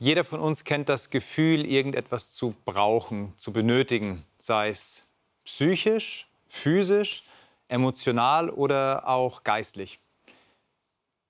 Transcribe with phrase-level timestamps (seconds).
[0.00, 5.04] Jeder von uns kennt das Gefühl, irgendetwas zu brauchen, zu benötigen, sei es
[5.44, 7.22] psychisch, physisch,
[7.68, 10.00] emotional oder auch geistlich.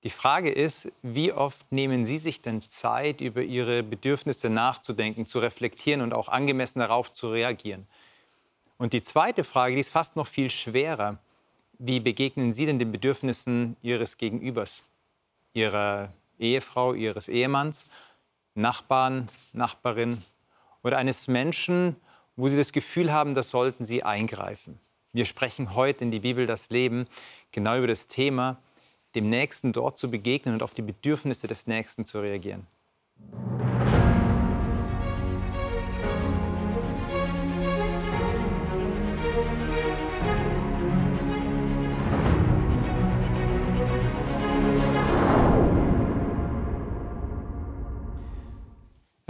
[0.03, 5.38] Die Frage ist, wie oft nehmen Sie sich denn Zeit, über Ihre Bedürfnisse nachzudenken, zu
[5.38, 7.87] reflektieren und auch angemessen darauf zu reagieren?
[8.76, 11.19] Und die zweite Frage, die ist fast noch viel schwerer.
[11.78, 14.83] Wie begegnen Sie denn den Bedürfnissen Ihres Gegenübers,
[15.54, 17.87] Ihrer Ehefrau, Ihres Ehemanns,
[18.55, 20.18] Nachbarn, Nachbarin
[20.82, 21.96] oder eines Menschen,
[22.36, 24.80] wo Sie das Gefühl haben, da sollten Sie eingreifen?
[25.12, 27.06] Wir sprechen heute in die Bibel das Leben
[27.52, 28.59] genau über das Thema,
[29.14, 32.66] dem Nächsten dort zu begegnen und auf die Bedürfnisse des Nächsten zu reagieren.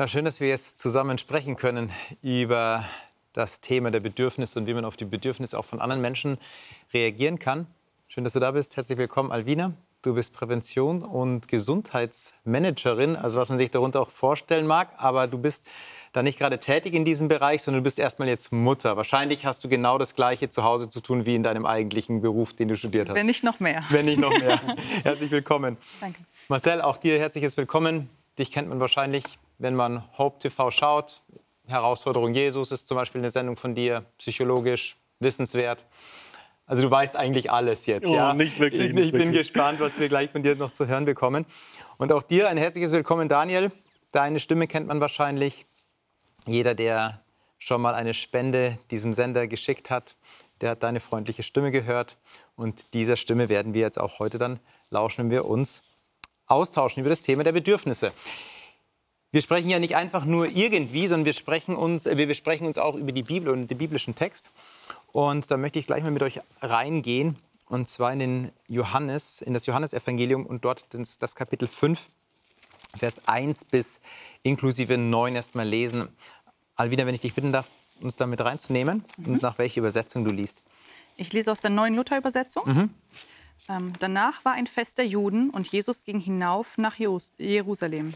[0.04, 1.90] Ja, schön, dass wir jetzt zusammen sprechen können
[2.20, 2.84] über
[3.32, 6.36] das Thema der Bedürfnisse und wie man auf die Bedürfnisse auch von anderen Menschen
[6.92, 7.66] reagieren kann.
[8.06, 8.76] Schön, dass du da bist.
[8.76, 9.72] Herzlich willkommen, Alvina.
[10.02, 14.90] Du bist Prävention- und Gesundheitsmanagerin, also was man sich darunter auch vorstellen mag.
[14.98, 15.62] Aber du bist
[16.12, 18.98] da nicht gerade tätig in diesem Bereich, sondern du bist erstmal jetzt Mutter.
[18.98, 22.52] Wahrscheinlich hast du genau das Gleiche zu Hause zu tun wie in deinem eigentlichen Beruf,
[22.52, 23.16] den du studiert hast.
[23.16, 23.82] Wenn nicht noch mehr.
[23.88, 24.60] Wenn nicht noch mehr.
[25.02, 25.78] Herzlich willkommen.
[26.02, 26.18] Danke.
[26.48, 28.10] Marcel, auch dir herzliches Willkommen.
[28.38, 31.22] Dich kennt man wahrscheinlich, wenn man Hope TV schaut.
[31.66, 35.86] Herausforderung Jesus ist zum Beispiel eine Sendung von dir, psychologisch, wissenswert.
[36.66, 38.34] Also du weißt eigentlich alles jetzt, oh, ja?
[38.34, 38.82] Nicht wirklich.
[38.82, 39.38] Ich, ich nicht bin wirklich.
[39.38, 41.46] gespannt, was wir gleich von dir noch zu hören bekommen.
[41.96, 43.72] Und auch dir ein herzliches Willkommen, Daniel.
[44.12, 45.64] Deine Stimme kennt man wahrscheinlich.
[46.46, 47.22] Jeder, der
[47.58, 50.14] schon mal eine Spende diesem Sender geschickt hat,
[50.60, 52.18] der hat deine freundliche Stimme gehört.
[52.54, 55.82] Und dieser Stimme werden wir jetzt auch heute dann lauschen, wenn wir uns
[56.48, 58.12] austauschen über das Thema der Bedürfnisse.
[59.34, 62.94] Wir sprechen ja nicht einfach nur irgendwie, sondern wir, sprechen uns, wir besprechen uns auch
[62.94, 64.48] über die Bibel und den biblischen Text.
[65.10, 67.34] Und da möchte ich gleich mal mit euch reingehen,
[67.66, 72.10] und zwar in den Johannes, in das Johannesevangelium und dort das, das Kapitel 5,
[72.96, 74.00] Vers 1 bis
[74.44, 76.06] inklusive 9 erstmal lesen.
[76.76, 77.68] Alvina, wenn ich dich bitten darf,
[78.00, 80.62] uns damit reinzunehmen und nach welcher Übersetzung du liest.
[81.16, 82.88] Ich lese aus der neuen Luther-Übersetzung.
[83.68, 88.14] Ähm, danach war ein Fest der Juden und Jesus ging hinauf nach Jerus- Jerusalem.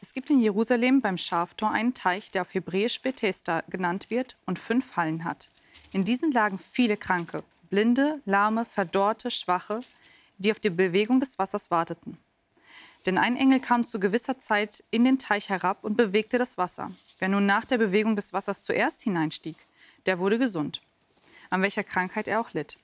[0.00, 4.58] Es gibt in Jerusalem beim Schaftor einen Teich, der auf Hebräisch Bethesda genannt wird und
[4.58, 5.50] fünf Hallen hat.
[5.92, 9.82] In diesen lagen viele Kranke, Blinde, Lahme, Verdorrte, Schwache,
[10.38, 12.18] die auf die Bewegung des Wassers warteten.
[13.06, 16.92] Denn ein Engel kam zu gewisser Zeit in den Teich herab und bewegte das Wasser.
[17.18, 19.56] Wer nun nach der Bewegung des Wassers zuerst hineinstieg,
[20.06, 20.82] der wurde gesund,
[21.50, 22.78] an welcher Krankheit er auch litt.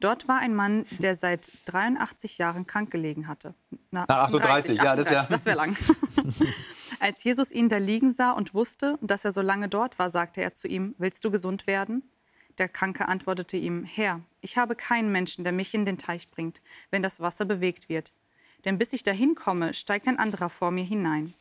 [0.00, 3.54] Dort war ein Mann, der seit 83 Jahren krank gelegen hatte.
[3.90, 5.76] Na, Na, 38, ja, das wär- das wäre lang.
[7.00, 10.40] Als Jesus ihn da liegen sah und wusste, dass er so lange dort war, sagte
[10.40, 12.02] er zu ihm, willst du gesund werden?
[12.58, 16.60] Der Kranke antwortete ihm, Herr, ich habe keinen Menschen, der mich in den Teich bringt,
[16.90, 18.12] wenn das Wasser bewegt wird.
[18.64, 21.34] Denn bis ich dahin komme, steigt ein anderer vor mir hinein.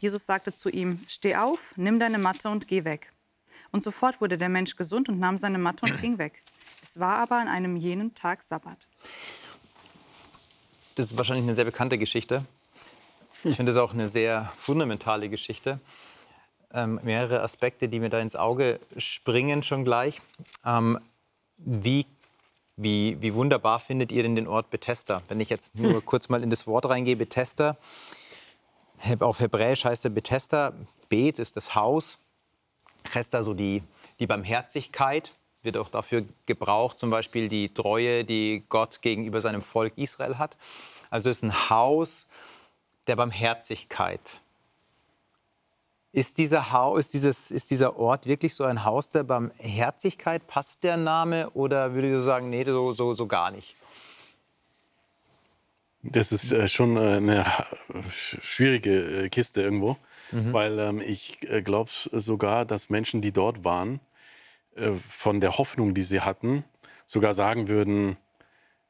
[0.00, 3.12] Jesus sagte zu ihm, steh auf, nimm deine Matte und geh weg.
[3.72, 6.42] Und sofort wurde der Mensch gesund und nahm seine Matte und ging weg.
[6.82, 8.88] Es war aber an einem jenen Tag Sabbat.
[10.94, 12.44] Das ist wahrscheinlich eine sehr bekannte Geschichte.
[13.44, 15.80] Ich finde es auch eine sehr fundamentale Geschichte.
[16.72, 20.20] Ähm, mehrere Aspekte, die mir da ins Auge springen schon gleich.
[20.64, 20.98] Ähm,
[21.56, 22.06] wie,
[22.76, 25.22] wie, wie wunderbar findet ihr denn den Ort Bethesda?
[25.28, 27.76] Wenn ich jetzt nur kurz mal in das Wort reingehe, Bethesda.
[29.20, 30.74] Auf Hebräisch heißt er Bethesda.
[31.08, 32.18] Bet ist das Haus.
[33.04, 33.82] Chesta so die,
[34.18, 35.32] die Barmherzigkeit.
[35.62, 40.56] Wird auch dafür gebraucht, zum Beispiel die Treue, die Gott gegenüber seinem Volk Israel hat.
[41.10, 42.28] Also es ist ein Haus
[43.06, 44.40] der Barmherzigkeit.
[46.12, 50.46] Ist dieser, Haus, ist, dieses, ist dieser Ort wirklich so ein Haus der Barmherzigkeit?
[50.46, 53.76] Passt der Name oder würde du sagen, nee, so, so, so gar nicht?
[56.10, 57.44] Das ist äh, schon äh, eine
[58.10, 59.96] sch- schwierige äh, Kiste irgendwo,
[60.52, 64.00] weil ähm, ich äh, glaube sogar, dass Menschen, die dort waren,
[64.76, 66.64] äh, von der Hoffnung, die sie hatten,
[67.06, 68.16] sogar sagen würden,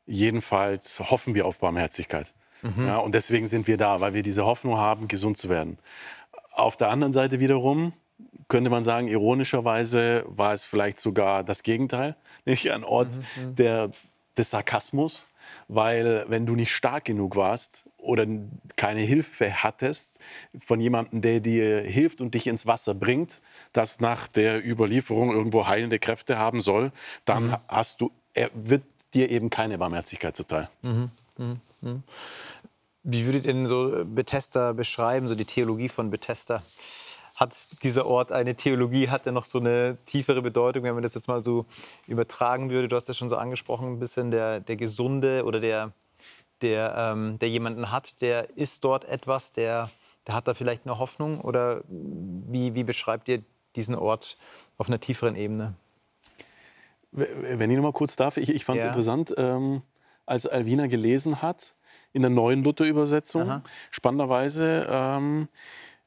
[0.06, 2.32] jedenfalls hoffen wir auf Barmherzigkeit.
[2.86, 5.78] Ja, und deswegen sind wir da, weil wir diese Hoffnung haben, gesund zu werden.
[6.52, 7.94] Auf der anderen Seite wiederum
[8.48, 13.08] könnte man sagen, ironischerweise war es vielleicht sogar das Gegenteil, nämlich ein Ort
[13.56, 13.90] der,
[14.36, 15.24] des Sarkasmus,
[15.68, 18.26] weil wenn du nicht stark genug warst oder
[18.76, 20.18] keine Hilfe hattest
[20.58, 23.40] von jemandem, der dir hilft und dich ins Wasser bringt,
[23.72, 26.92] das nach der Überlieferung irgendwo heilende Kräfte haben soll,
[27.24, 28.82] dann hast du, er wird
[29.14, 30.68] dir eben keine Barmherzigkeit zuteil.
[33.02, 36.62] Wie würdet ihr denn so Bethesda beschreiben, so die Theologie von Bethesda?
[37.40, 39.08] Hat dieser Ort eine Theologie?
[39.08, 41.64] Hat er noch so eine tiefere Bedeutung, wenn man das jetzt mal so
[42.06, 42.86] übertragen würde?
[42.86, 45.92] Du hast ja schon so angesprochen, ein bisschen der, der Gesunde oder der,
[46.60, 49.90] der, ähm, der jemanden hat, der ist dort etwas, der,
[50.26, 51.40] der hat da vielleicht eine Hoffnung?
[51.40, 53.42] Oder wie, wie beschreibt ihr
[53.74, 54.36] diesen Ort
[54.76, 55.72] auf einer tieferen Ebene?
[57.10, 58.90] Wenn ich noch mal kurz darf, ich, ich fand es ja.
[58.90, 59.80] interessant, ähm,
[60.26, 61.74] als Alvina gelesen hat,
[62.12, 65.48] in der neuen Luther-Übersetzung, spannenderweise, ähm,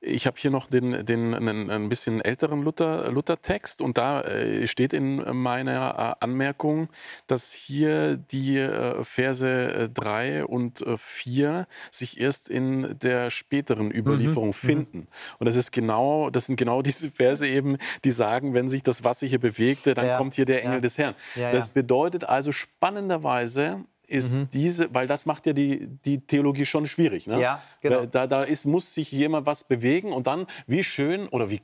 [0.04, 4.68] ich habe hier noch den, den einen, ein bisschen älteren Luther, Luther-Text und da äh,
[4.68, 6.90] steht in meiner äh, Anmerkung,
[7.28, 13.92] dass hier die äh, Verse 3 äh, und 4 äh, sich erst in der späteren
[13.92, 14.50] Überlieferung mhm.
[14.50, 14.68] mhm.
[14.68, 15.08] finden.
[15.40, 19.04] Und das ist genau, das sind genau diese Verse eben, die sagen, wenn sich das
[19.04, 20.18] Wasser hier bewegte, dann ja.
[20.18, 20.82] kommt hier der Engel ja.
[20.82, 21.16] des Herrn.
[21.36, 24.50] Ja, das bedeutet also spannenderweise, ist mhm.
[24.52, 27.28] diese, weil das macht ja die, die Theologie schon schwierig.
[27.28, 27.42] Ne?
[27.42, 28.06] Ja, genau.
[28.06, 31.62] Da, da ist, muss sich jemand was bewegen und dann, wie schön oder wie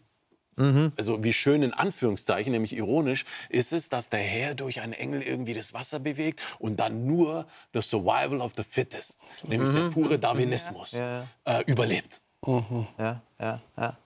[0.60, 0.92] Mhm.
[0.98, 5.22] Also wie schön in Anführungszeichen, nämlich ironisch, ist es, dass der Herr durch einen Engel
[5.22, 9.75] irgendwie das Wasser bewegt und dann nur das Survival of the Fittest, nämlich mhm.
[9.75, 11.25] der pure Darwinismus, ja.
[11.45, 12.19] äh, überlebt.
[12.45, 12.88] Mhm.
[12.98, 13.98] Ja, ja, ja.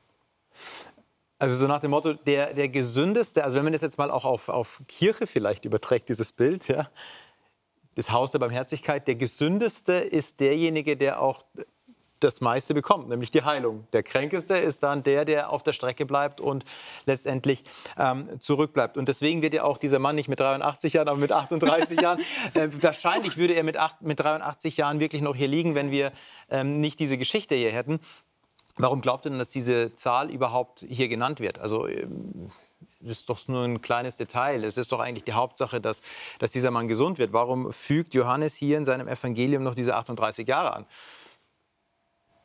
[1.39, 4.23] Also so nach dem Motto, der, der gesündeste, also wenn man das jetzt mal auch
[4.23, 6.87] auf, auf Kirche vielleicht überträgt, dieses Bild, ja,
[7.95, 11.43] das Haus der Barmherzigkeit, der gesündeste ist derjenige, der auch
[12.23, 13.87] das meiste bekommt, nämlich die Heilung.
[13.91, 16.63] Der Kränkeste ist dann der, der auf der Strecke bleibt und
[17.05, 17.63] letztendlich
[17.97, 18.97] ähm, zurückbleibt.
[18.97, 22.19] Und deswegen wird ja auch dieser Mann nicht mit 83 Jahren, aber mit 38 Jahren,
[22.53, 26.11] äh, wahrscheinlich würde er mit, acht, mit 83 Jahren wirklich noch hier liegen, wenn wir
[26.49, 27.99] ähm, nicht diese Geschichte hier hätten.
[28.77, 31.59] Warum glaubt ihr denn, dass diese Zahl überhaupt hier genannt wird?
[31.59, 32.51] Also ähm,
[33.05, 34.63] ist doch nur ein kleines Detail.
[34.63, 36.01] Es ist doch eigentlich die Hauptsache, dass,
[36.39, 37.33] dass dieser Mann gesund wird.
[37.33, 40.85] Warum fügt Johannes hier in seinem Evangelium noch diese 38 Jahre an?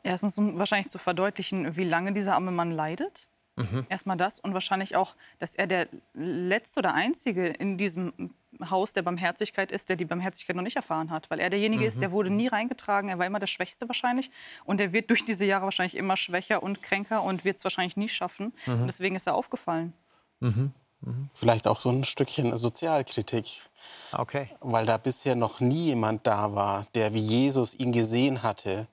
[0.03, 3.27] Erstens, um wahrscheinlich zu verdeutlichen, wie lange dieser arme Mann leidet.
[3.59, 3.85] Mhm.
[3.89, 8.33] Erstmal das und wahrscheinlich auch, dass er der letzte oder einzige in diesem
[8.69, 11.87] Haus der Barmherzigkeit ist, der die Barmherzigkeit noch nicht erfahren hat, weil er derjenige mhm.
[11.87, 14.31] ist, der wurde nie reingetragen, er war immer der Schwächste wahrscheinlich
[14.63, 17.97] und er wird durch diese Jahre wahrscheinlich immer schwächer und kränker und wird es wahrscheinlich
[17.97, 18.53] nie schaffen.
[18.65, 18.81] Mhm.
[18.81, 19.93] Und deswegen ist er aufgefallen.
[20.39, 20.73] Mhm.
[21.01, 21.29] Mhm.
[21.33, 23.69] Vielleicht auch so ein Stückchen Sozialkritik.
[24.11, 24.49] Okay.
[24.59, 28.87] Weil da bisher noch nie jemand da war, der wie Jesus ihn gesehen hatte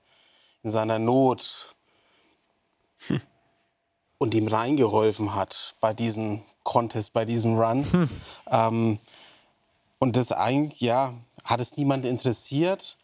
[0.63, 1.75] in seiner Not
[3.07, 3.21] hm.
[4.17, 7.85] und ihm reingeholfen hat bei diesem Contest, bei diesem Run.
[7.91, 8.09] Hm.
[8.49, 8.99] Ähm,
[9.99, 11.13] und das eigentlich, ja,
[11.43, 12.97] hat es niemand interessiert.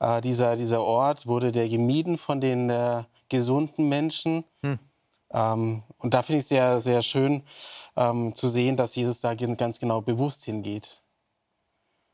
[0.00, 4.44] Äh, dieser, dieser Ort wurde der gemieden von den äh, gesunden Menschen.
[4.62, 4.78] Hm.
[5.34, 7.42] Ähm, und da finde ich sehr, sehr schön
[7.96, 11.02] ähm, zu sehen, dass Jesus da ganz genau bewusst hingeht.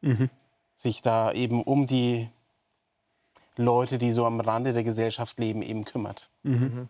[0.00, 0.28] Mhm.
[0.74, 2.28] Sich da eben um die
[3.56, 6.30] Leute, die so am Rande der Gesellschaft leben, eben kümmert.
[6.42, 6.88] Mhm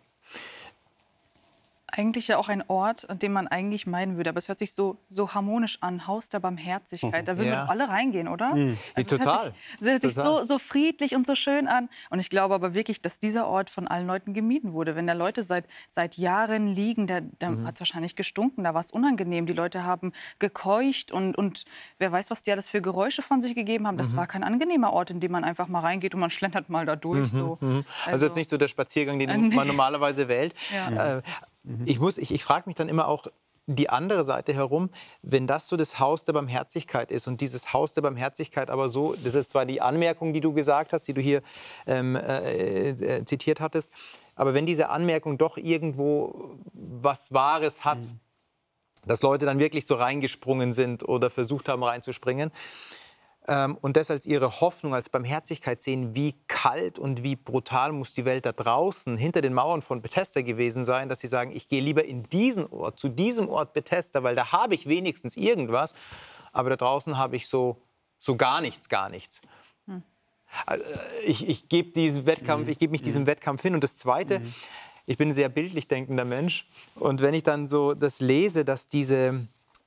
[1.92, 4.30] eigentlich ja auch ein Ort, den man eigentlich meiden würde.
[4.30, 7.26] Aber es hört sich so, so harmonisch an, Haus der Barmherzigkeit.
[7.26, 7.66] Da würden ja.
[7.66, 8.54] alle reingehen, oder?
[8.54, 8.76] Mhm.
[8.94, 9.36] Also total.
[9.36, 11.88] Es hört sich, hört sich so, so, friedlich und so schön an.
[12.10, 14.96] Und ich glaube aber wirklich, dass dieser Ort von allen Leuten gemieden wurde.
[14.96, 17.66] Wenn da Leute seit, seit Jahren liegen, da, da mhm.
[17.66, 19.46] hat es wahrscheinlich gestunken, da war es unangenehm.
[19.46, 21.64] Die Leute haben gekeucht und, und
[21.98, 23.98] wer weiß, was die alles für Geräusche von sich gegeben haben.
[23.98, 24.16] Das mhm.
[24.16, 26.96] war kein angenehmer Ort, in dem man einfach mal reingeht und man schlendert mal da
[26.96, 27.32] durch.
[27.32, 27.38] Mhm.
[27.38, 27.58] So.
[27.60, 30.54] Also, also, jetzt nicht so der Spaziergang, den äh, man normalerweise wählt.
[30.72, 31.18] Ja.
[31.18, 31.22] Äh,
[31.62, 31.84] Mhm.
[31.86, 33.26] Ich, muss, ich, ich frage mich dann immer auch,
[33.66, 34.90] die andere Seite herum,
[35.22, 39.14] wenn das so das Haus der Barmherzigkeit ist und dieses Haus der Barmherzigkeit aber so,
[39.22, 41.42] das ist zwar die Anmerkung, die du gesagt hast, die du hier
[41.86, 43.90] ähm, äh, äh, zitiert hattest,
[44.34, 48.18] aber wenn diese Anmerkung doch irgendwo was Wahres hat, mhm.
[49.06, 52.50] dass Leute dann wirklich so reingesprungen sind oder versucht haben reinzuspringen,
[53.46, 58.24] und das als ihre Hoffnung, als Barmherzigkeit sehen, wie kalt und wie brutal muss die
[58.26, 61.80] Welt da draußen hinter den Mauern von Bethesda gewesen sein, dass sie sagen, ich gehe
[61.80, 65.94] lieber in diesen Ort, zu diesem Ort Bethesda, weil da habe ich wenigstens irgendwas,
[66.52, 67.80] aber da draußen habe ich so,
[68.18, 69.40] so gar nichts, gar nichts.
[69.86, 70.02] Hm.
[70.66, 70.84] Also,
[71.24, 72.72] ich, ich gebe diesen Wettkampf, mhm.
[72.72, 73.28] ich gebe mich diesem mhm.
[73.28, 73.74] Wettkampf hin.
[73.74, 74.42] Und das Zweite,
[75.06, 76.66] ich bin ein sehr bildlich denkender Mensch.
[76.96, 79.40] Und wenn ich dann so das lese, dass diese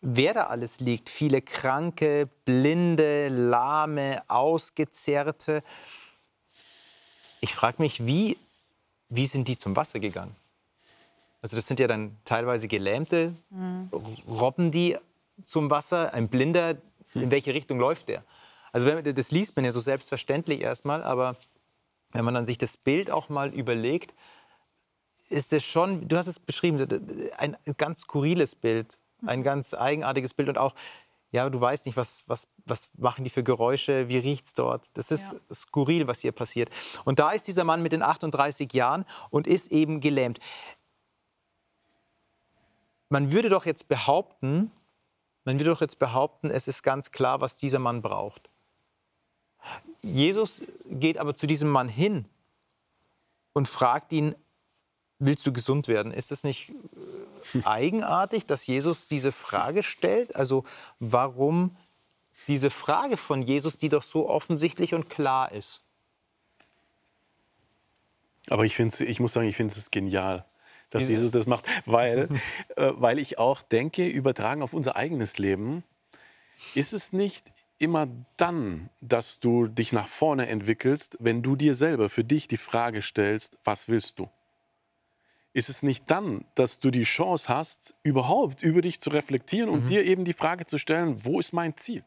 [0.03, 1.10] wer da alles liegt.
[1.10, 5.63] Viele Kranke, Blinde, Lahme, Ausgezerrte.
[7.41, 8.38] Ich frage mich, wie,
[9.10, 10.36] wie sind die zum Wasser gegangen?
[11.41, 13.33] Also das sind ja dann teilweise Gelähmte.
[13.50, 13.89] Mhm.
[14.27, 14.98] Robben die
[15.43, 16.13] zum Wasser?
[16.13, 16.75] Ein Blinder,
[17.13, 18.24] in welche Richtung läuft der?
[18.72, 21.38] Also wenn, das liest man ja so selbstverständlich erstmal, aber
[22.12, 24.13] wenn man dann sich das Bild auch mal überlegt,
[25.29, 26.86] ist es schon, du hast es beschrieben,
[27.38, 30.73] ein ganz skurriles Bild ein ganz eigenartiges Bild und auch
[31.31, 34.91] Ja, du weißt nicht, was, was, was machen die für Geräusche, wie riecht es dort.
[34.93, 35.39] Das ist Ja.
[35.55, 36.69] skurril, was hier passiert.
[37.05, 40.39] Und da ist dieser Mann mit den 38 Jahren und ist eben gelähmt.
[43.09, 44.71] Man würde doch jetzt behaupten,
[45.43, 48.49] man würde doch jetzt behaupten, es ist ganz klar, was dieser Mann braucht.
[50.01, 52.25] Jesus geht aber zu diesem Mann hin
[53.53, 54.35] und fragt ihn,
[55.19, 56.11] willst du gesund werden?
[56.11, 56.73] Ist es nicht äh,
[57.63, 60.35] eigenartig, dass Jesus diese Frage stellt?
[60.35, 60.63] Also
[61.00, 61.77] warum
[62.47, 65.83] diese Frage von Jesus, die doch so offensichtlich und klar ist?
[68.50, 70.45] Aber ich, find's, ich muss sagen, ich finde es genial,
[70.89, 72.27] dass Jesus das macht, weil,
[72.75, 75.83] äh, weil ich auch denke, übertragen auf unser eigenes Leben,
[76.75, 78.07] ist es nicht immer
[78.38, 83.01] dann, dass du dich nach vorne entwickelst, wenn du dir selber für dich die Frage
[83.01, 84.29] stellst, was willst du?
[85.53, 89.88] Ist es nicht dann, dass du die Chance hast, überhaupt über dich zu reflektieren und
[89.89, 92.03] dir eben die Frage zu stellen, wo ist mein Ziel?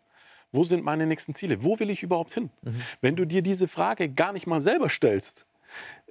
[0.53, 1.63] Wo sind meine nächsten Ziele?
[1.63, 2.51] Wo will ich überhaupt hin?
[3.01, 5.47] Wenn du dir diese Frage gar nicht mal selber stellst,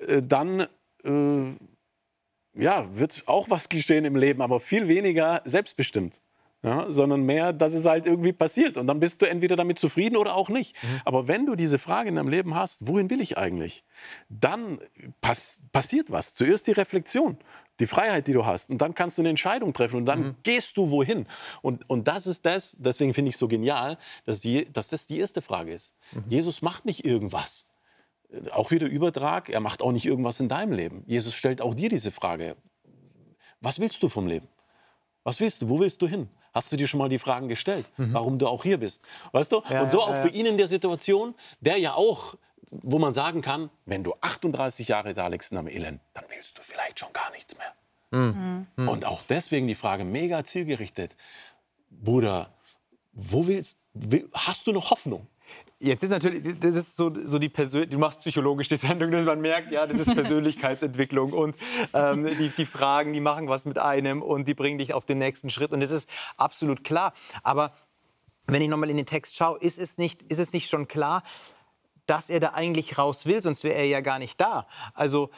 [0.08, 0.68] äh, dann
[1.04, 1.56] äh,
[2.58, 6.22] ja, wird auch was geschehen im Leben, aber viel weniger selbstbestimmt.
[6.66, 8.78] Ja, sondern mehr, dass es halt irgendwie passiert.
[8.78, 10.76] Und dann bist du entweder damit zufrieden oder auch nicht.
[11.06, 13.84] Aber wenn du diese Frage in deinem Leben hast, wohin will ich eigentlich?
[14.30, 14.80] Dann
[15.22, 16.34] pass passiert was.
[16.34, 17.38] Zuerst die Reflexion,
[17.80, 18.72] die Freiheit, die du hast.
[18.72, 21.28] Und dann kannst du eine Entscheidung treffen und dann gehst du wohin.
[21.62, 25.20] Und, und das ist das, deswegen finde ich so genial, dass, je, dass das die
[25.20, 25.94] erste Frage ist.
[26.28, 27.68] Jesus macht nicht irgendwas
[28.52, 31.04] auch wieder Übertrag, er macht auch nicht irgendwas in deinem Leben.
[31.06, 32.56] Jesus stellt auch dir diese Frage.
[33.62, 34.48] Was willst du vom Leben?
[35.24, 35.70] Was willst du?
[35.70, 36.30] Wo willst du hin?
[36.56, 39.04] Hast du dir schon mal die Fragen gestellt, warum du auch hier bist?
[39.34, 39.62] Weißt du?
[39.70, 42.36] Ja, Und so ja, auch ja, für ihn in der Situation, der ja auch,
[42.72, 46.58] wo man sagen kann, wenn du 38 Jahre da liegst in einem Elend, dann willst
[46.58, 47.74] du vielleicht schon gar nichts mehr.
[48.88, 51.18] Und auch deswegen die Frage mega zielgerichtet.
[51.90, 52.54] Bruder,
[53.12, 55.28] wo willst, will, hast du noch Hoffnung?
[55.80, 59.26] Jetzt ist natürlich, das ist so, so die Persön du machst psychologisch die Sendung, dass
[59.26, 61.56] man merkt, ja, das ist Persönlichkeitsentwicklung und
[61.94, 65.18] ähm, die, die Fragen, die machen was mit einem und die bringen dich auf den
[65.18, 67.14] nächsten Schritt und das ist absolut klar.
[67.44, 67.74] Aber
[68.48, 71.24] wenn ich nochmal in den Text schaue, ist es, nicht, ist es nicht schon klar,
[72.06, 74.68] dass er da eigentlich raus will, sonst wäre er ja gar nicht da.
[74.94, 75.30] Also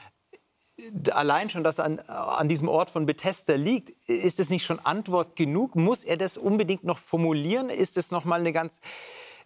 [1.12, 4.80] allein schon, dass er an, an diesem Ort von Bethesda liegt, ist es nicht schon
[4.80, 5.76] Antwort genug?
[5.76, 7.70] Muss er das unbedingt noch formulieren?
[7.70, 8.82] Ist es noch mal eine ganz,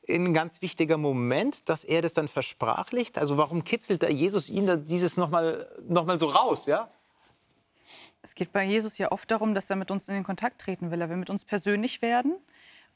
[0.10, 3.18] ein ganz wichtiger Moment, dass er das dann versprachlicht?
[3.18, 6.66] Also warum kitzelt da Jesus ihn dieses noch mal, noch mal so raus?
[6.66, 6.90] Ja?
[8.22, 10.92] Es geht bei Jesus ja oft darum, dass er mit uns in den Kontakt treten
[10.92, 11.02] will.
[11.02, 12.36] Er will mit uns persönlich werden.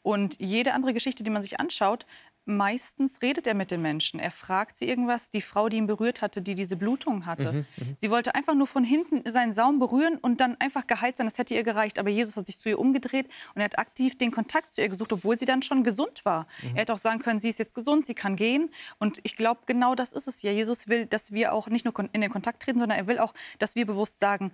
[0.03, 2.05] Und jede andere Geschichte, die man sich anschaut,
[2.45, 4.19] meistens redet er mit den Menschen.
[4.19, 5.29] Er fragt sie irgendwas.
[5.31, 7.65] Die Frau, die ihn berührt hatte, die diese Blutung hatte,
[7.97, 11.27] sie wollte einfach nur von hinten seinen Saum berühren und dann einfach geheilt sein.
[11.27, 11.99] Das hätte ihr gereicht.
[11.99, 14.89] Aber Jesus hat sich zu ihr umgedreht und er hat aktiv den Kontakt zu ihr
[14.89, 16.47] gesucht, obwohl sie dann schon gesund war.
[16.73, 18.69] Er hätte auch sagen können, sie ist jetzt gesund, sie kann gehen.
[18.99, 20.51] Und ich glaube, genau das ist es ja.
[20.51, 23.33] Jesus will, dass wir auch nicht nur in den Kontakt treten, sondern er will auch,
[23.59, 24.51] dass wir bewusst sagen,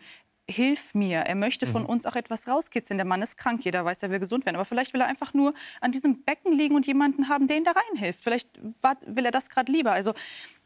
[0.52, 1.20] hilf mir.
[1.20, 2.98] Er möchte von uns auch etwas rauskitzeln.
[2.98, 4.56] Der Mann ist krank, jeder weiß, er will gesund werden.
[4.56, 7.64] Aber vielleicht will er einfach nur an diesem Becken liegen und jemanden haben, der ihn
[7.64, 8.24] da reinhilft.
[8.24, 8.50] Vielleicht
[9.08, 9.92] will er das gerade lieber.
[9.92, 10.14] Also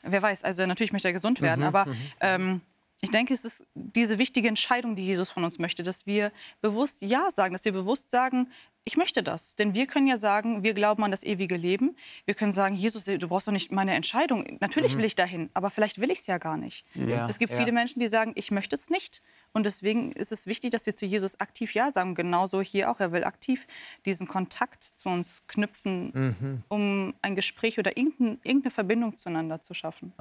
[0.01, 1.87] wer weiß, also natürlich möchte er gesund werden, aber
[2.19, 2.61] ähm,
[3.01, 7.01] ich denke, es ist diese wichtige Entscheidung, die Jesus von uns möchte, dass wir bewusst
[7.01, 8.47] Ja sagen, dass wir bewusst sagen,
[8.87, 9.55] ich möchte das.
[9.55, 11.95] Denn wir können ja sagen, wir glauben an das ewige Leben.
[12.25, 14.45] Wir können sagen, Jesus, du brauchst doch nicht meine Entscheidung.
[14.59, 16.85] Natürlich will ich dahin, aber vielleicht will ich es ja gar nicht.
[16.93, 17.57] Ja, es gibt ja.
[17.57, 19.21] viele Menschen, die sagen, ich möchte es nicht.
[19.53, 22.13] Und deswegen ist es wichtig, dass wir zu Jesus aktiv Ja sagen.
[22.13, 22.99] Genauso hier auch.
[22.99, 23.65] Er will aktiv
[24.05, 26.63] diesen Kontakt zu uns knüpfen, Mhm.
[26.67, 30.13] um ein Gespräch oder irgendein, irgendeine Verbindung zueinander zu schaffen.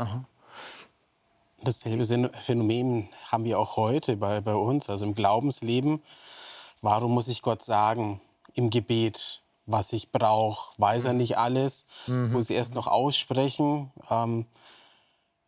[1.62, 6.02] Dasselbe Sen- Phänomen haben wir auch heute bei, bei uns, also im Glaubensleben.
[6.82, 8.20] Warum muss ich Gott sagen
[8.54, 10.72] im Gebet, was ich brauche?
[10.78, 11.86] Weiß er nicht alles?
[12.32, 13.90] Muss ich erst noch aussprechen?
[14.10, 14.46] Ähm,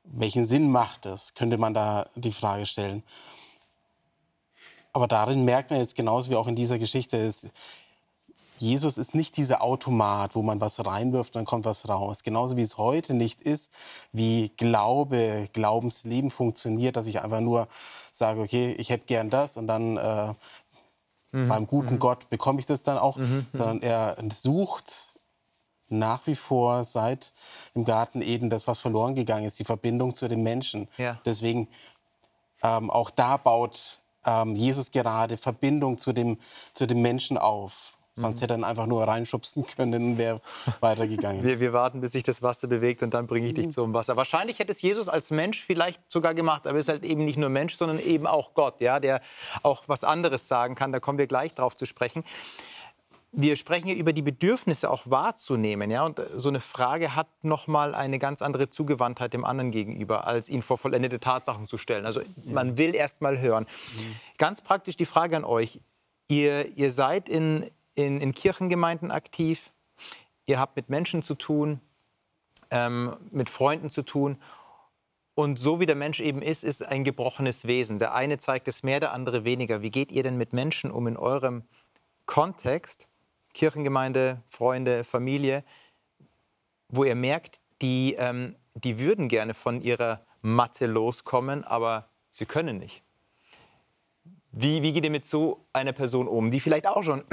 [0.05, 1.35] welchen Sinn macht es?
[1.35, 3.03] Könnte man da die Frage stellen.
[4.93, 7.51] Aber darin merkt man jetzt genauso wie auch in dieser Geschichte, ist,
[8.59, 12.23] Jesus ist nicht dieser Automat, wo man was reinwirft und dann kommt was raus.
[12.23, 13.71] Genauso wie es heute nicht ist,
[14.13, 17.69] wie Glaube, Glaubensleben funktioniert, dass ich einfach nur
[18.11, 20.33] sage, okay, ich hätte gern das und dann äh,
[21.33, 23.19] beim guten Gott bekomme ich das dann auch,
[23.53, 25.15] sondern er sucht
[25.89, 27.33] nach wie vor seit
[27.75, 30.89] im Garten Eden das, was verloren gegangen ist, die Verbindung zu den Menschen.
[30.97, 31.21] Ja.
[31.25, 31.69] Deswegen
[32.63, 36.39] ähm, auch da baut ähm, Jesus gerade Verbindung zu dem,
[36.73, 37.96] zu dem Menschen auf.
[38.19, 40.41] Sonst hätte er einfach nur reinschubsen können und wäre
[40.81, 41.45] weitergegangen.
[41.45, 44.17] Wir, wir warten, bis sich das Wasser bewegt und dann bringe ich dich zum Wasser.
[44.17, 47.37] Wahrscheinlich hätte es Jesus als Mensch vielleicht sogar gemacht, aber er ist halt eben nicht
[47.37, 49.21] nur Mensch, sondern eben auch Gott, ja, der
[49.63, 50.93] auch was anderes sagen kann.
[50.93, 52.25] Da kommen wir gleich drauf zu sprechen.
[53.33, 57.67] wir sprechen hier über die Bedürfnisse auch wahrzunehmen, ja, und so eine Frage hat noch
[57.67, 62.07] mal eine ganz andere Zugewandtheit dem anderen gegenüber, als ihn vor vollendete Tatsachen zu stellen.
[62.07, 63.65] Also man will erst mal hören.
[63.65, 64.17] Mhm.
[64.39, 65.81] Ganz praktisch die Frage an euch:
[66.29, 69.73] Ihr, ihr seid in, in, in Kirchengemeinden aktiv,
[70.47, 71.81] ihr habt mit Menschen zu tun,
[72.71, 74.39] ähm, mit Freunden zu tun.
[75.35, 77.99] Und so wie der Mensch eben ist, ist ein gebrochenes Wesen.
[77.99, 79.83] Der eine zeigt es mehr, der andere weniger.
[79.83, 81.65] Wie geht ihr denn mit Menschen um in eurem
[82.27, 83.09] Kontext,
[83.53, 85.65] Kirchengemeinde, Freunde, Familie,
[86.89, 92.79] wo ihr merkt, die, ähm, die würden gerne von ihrer Matte loskommen, aber sie können
[92.79, 93.03] nicht?
[94.53, 97.25] Wie, wie geht ihr mit so einer Person um, die vielleicht auch schon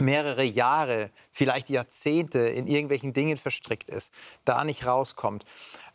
[0.00, 4.12] mehrere Jahre, vielleicht Jahrzehnte in irgendwelchen Dingen verstrickt ist,
[4.44, 5.44] da nicht rauskommt.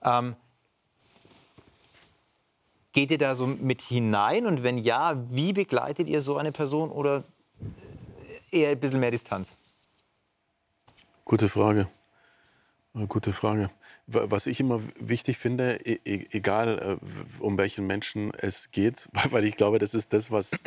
[0.04, 0.36] Ähm,
[2.94, 6.90] geht ihr da so mit hinein und wenn ja, wie begleitet ihr so eine Person
[6.90, 7.24] oder
[8.52, 9.56] eher ein bisschen mehr Distanz?
[11.26, 11.88] Gute Frage.
[13.08, 13.70] Gute Frage.
[14.08, 19.46] Was ich immer wichtig finde, e, e, egal äh, um welchen Menschen es geht, weil
[19.46, 20.62] ich glaube, das ist das, was,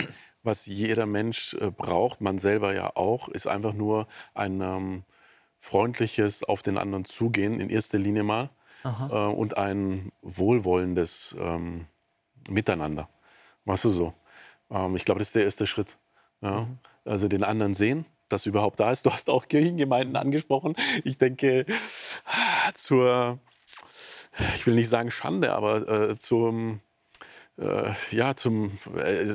[0.45, 5.05] was jeder Mensch äh, braucht, man selber ja auch, ist einfach nur ein ähm,
[5.59, 8.51] freundliches auf den anderen zugehen, in erster Linie mal,
[8.85, 11.87] äh, und ein wohlwollendes ähm,
[12.49, 13.09] Miteinander.
[13.65, 14.15] Machst du so?
[14.71, 15.97] Ähm, ich glaube, das ist der erste Schritt.
[16.43, 16.63] Ja?
[16.63, 16.79] Mhm.
[17.05, 19.07] Also den anderen sehen, das überhaupt da ist.
[19.07, 20.77] Du hast auch Kirchengemeinden angesprochen.
[21.05, 21.67] Ich denke,
[22.75, 23.39] zur,
[24.55, 26.81] ich will nicht sagen Schande, aber äh, zum,
[27.57, 29.27] äh, ja, zum, äh,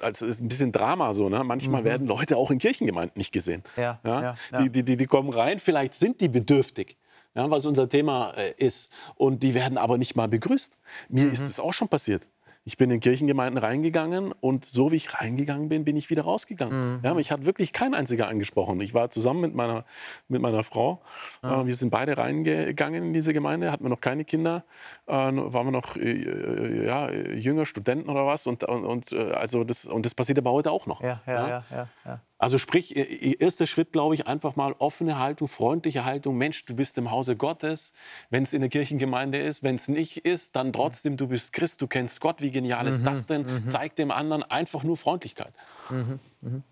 [0.00, 1.28] also ist ein bisschen Drama so.
[1.28, 1.44] Ne?
[1.44, 1.86] Manchmal mhm.
[1.86, 3.62] werden Leute auch in Kirchengemeinden nicht gesehen.
[3.76, 4.36] Ja, ja?
[4.50, 4.62] ja.
[4.68, 6.96] Die, die, die kommen rein, vielleicht sind die bedürftig.
[7.34, 8.92] Ja, was unser Thema äh, ist.
[9.14, 10.78] Und die werden aber nicht mal begrüßt.
[11.08, 11.32] Mir mhm.
[11.32, 12.28] ist das auch schon passiert.
[12.64, 16.96] Ich bin in Kirchengemeinden reingegangen und so wie ich reingegangen bin, bin ich wieder rausgegangen.
[16.96, 17.00] Mhm.
[17.02, 18.80] Ja, mich hat wirklich kein einziger angesprochen.
[18.80, 19.84] Ich war zusammen mit meiner,
[20.28, 21.02] mit meiner Frau.
[21.42, 21.66] Mhm.
[21.66, 24.64] wir sind beide reingegangen in diese Gemeinde, hatten wir noch keine Kinder,
[25.06, 28.46] äh, waren wir noch äh, äh, ja, jünger, Studenten oder was.
[28.46, 31.02] Und, und, und, äh, also das, und das passiert aber heute auch noch.
[31.02, 31.64] Ja, ja, ja.
[31.70, 32.96] ja, ja also sprich,
[33.40, 36.36] erster Schritt, glaube ich, einfach mal offene Haltung, freundliche Haltung.
[36.36, 37.92] Mensch, du bist im Hause Gottes.
[38.30, 41.80] Wenn es in der Kirchengemeinde ist, wenn es nicht ist, dann trotzdem, du bist Christ,
[41.82, 42.40] du kennst Gott.
[42.40, 43.42] Wie genial ist mhm, das denn?
[43.42, 43.68] Mhm.
[43.68, 45.52] Zeig dem anderen einfach nur Freundlichkeit.
[45.88, 46.62] Mhm, mhm.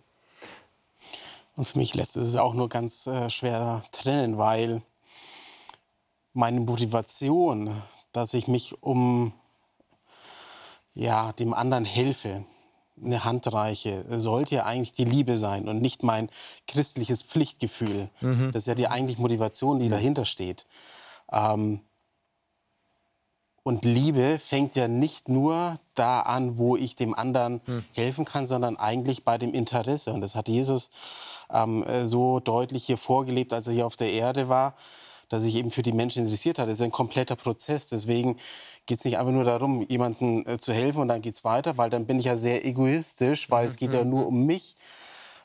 [1.54, 4.83] Und für mich lässt es auch nur ganz äh, schwer trennen, weil
[6.33, 7.80] meine Motivation,
[8.11, 9.33] dass ich mich um
[10.94, 12.44] ja, dem anderen helfe,
[13.02, 16.28] eine Hand reiche, sollte ja eigentlich die Liebe sein und nicht mein
[16.66, 18.08] christliches Pflichtgefühl.
[18.20, 18.52] Mhm.
[18.52, 20.66] Das ist ja die eigentlich Motivation, die dahinter steht.
[21.32, 21.80] Ähm,
[23.62, 27.84] und Liebe fängt ja nicht nur da an, wo ich dem anderen hm.
[27.92, 30.14] helfen kann, sondern eigentlich bei dem Interesse.
[30.14, 30.90] Und das hat Jesus
[31.50, 34.74] ähm, so deutlich hier vorgelebt, als er hier auf der Erde war
[35.30, 36.68] dass sich eben für die Menschen interessiert hat.
[36.68, 37.88] Das ist ein kompletter Prozess.
[37.88, 38.36] Deswegen
[38.84, 41.78] geht es nicht einfach nur darum, jemandem äh, zu helfen und dann geht es weiter,
[41.78, 43.68] weil dann bin ich ja sehr egoistisch, weil mhm.
[43.68, 44.26] es geht ja mhm, nur mhm.
[44.26, 44.74] um mich.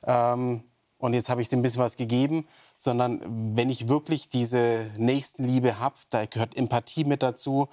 [0.03, 0.63] Ähm,
[0.97, 3.21] und jetzt habe ich dem ein bisschen was gegeben, sondern
[3.55, 7.69] wenn ich wirklich diese Nächstenliebe habe, da gehört Empathie mit dazu,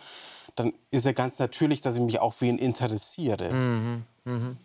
[0.55, 3.53] dann ist ja ganz natürlich, dass ich mich auch für ihn interessiere.
[3.53, 4.05] Mhm.
[4.25, 4.57] Mhm.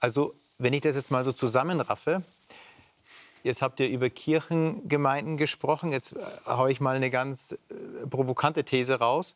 [0.00, 2.22] Also, wenn ich das jetzt mal so zusammenraffe,
[3.42, 5.92] Jetzt habt ihr über Kirchengemeinden gesprochen.
[5.92, 9.34] Jetzt äh, haue ich mal eine ganz äh, provokante These raus.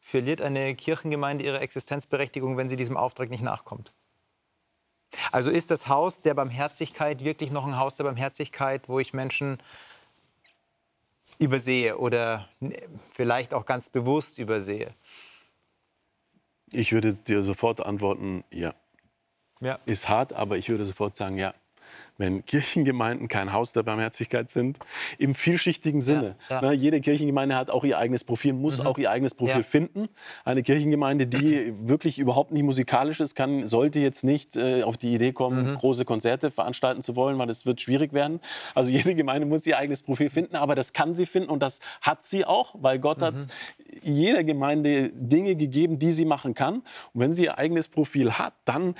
[0.00, 3.92] Verliert eine Kirchengemeinde ihre Existenzberechtigung, wenn sie diesem Auftrag nicht nachkommt?
[5.30, 9.58] Also ist das Haus der Barmherzigkeit wirklich noch ein Haus der Barmherzigkeit, wo ich Menschen
[11.38, 12.48] übersehe oder
[13.10, 14.94] vielleicht auch ganz bewusst übersehe?
[16.70, 18.74] Ich würde dir sofort antworten, ja.
[19.60, 19.78] ja.
[19.84, 21.52] Ist hart, aber ich würde sofort sagen, ja
[22.22, 24.78] wenn Kirchengemeinden kein Haus der Barmherzigkeit sind,
[25.18, 26.36] im vielschichtigen Sinne.
[26.48, 26.62] Ja, ja.
[26.62, 28.86] Na, jede Kirchengemeinde hat auch ihr eigenes Profil, muss mhm.
[28.86, 29.62] auch ihr eigenes Profil ja.
[29.64, 30.08] finden.
[30.44, 35.12] Eine Kirchengemeinde, die wirklich überhaupt nicht musikalisch ist, kann, sollte jetzt nicht äh, auf die
[35.12, 35.74] Idee kommen, mhm.
[35.74, 38.38] große Konzerte veranstalten zu wollen, weil es wird schwierig werden.
[38.76, 41.80] Also jede Gemeinde muss ihr eigenes Profil finden, aber das kann sie finden und das
[42.02, 43.24] hat sie auch, weil Gott mhm.
[43.24, 43.34] hat
[44.00, 46.76] jeder Gemeinde Dinge gegeben, die sie machen kann.
[46.76, 48.94] Und wenn sie ihr eigenes Profil hat, dann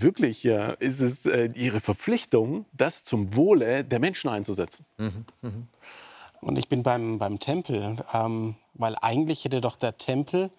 [0.00, 4.86] wirklich äh, ist es äh, ihre Verpflichtung, das zum Wohle der Menschen einzusetzen.
[4.96, 5.24] Mhm.
[5.42, 5.68] Mhm.
[6.40, 10.50] Und ich bin beim, beim Tempel, ähm, weil eigentlich hätte doch der Tempel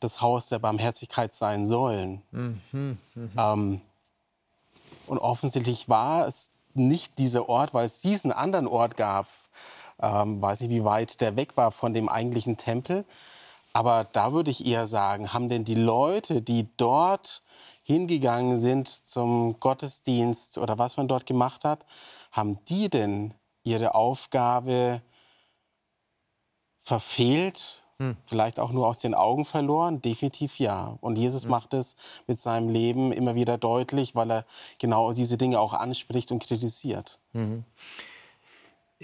[0.00, 2.22] das Haus der Barmherzigkeit sein sollen.
[2.32, 2.60] Mhm.
[2.72, 2.98] mhm.
[3.36, 3.80] Ähm,
[5.06, 9.28] und offensichtlich war es nicht dieser Ort, weil es diesen anderen Ort gab,
[10.00, 13.04] ähm, weiß nicht, wie weit der weg war von dem eigentlichen Tempel.
[13.74, 17.42] Aber da würde ich eher sagen, haben denn die Leute, die dort
[17.82, 21.84] hingegangen sind zum Gottesdienst oder was man dort gemacht hat,
[22.30, 23.34] haben die denn
[23.64, 25.02] ihre Aufgabe
[26.80, 28.16] verfehlt, hm.
[28.24, 30.00] vielleicht auch nur aus den Augen verloren?
[30.00, 30.96] Definitiv ja.
[31.00, 31.50] Und Jesus hm.
[31.50, 31.96] macht es
[32.28, 34.44] mit seinem Leben immer wieder deutlich, weil er
[34.78, 37.18] genau diese Dinge auch anspricht und kritisiert.
[37.32, 37.64] Mhm.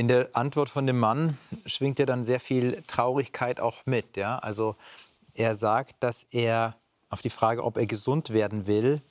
[0.01, 1.37] In der Antwort von dem Mann
[1.67, 4.17] schwingt ja dann sehr viel Traurigkeit auch mit.
[4.17, 4.39] Ja?
[4.39, 4.77] Also
[5.35, 6.75] er sagt, dass er
[7.11, 9.03] auf die Frage, ob er gesund werden will,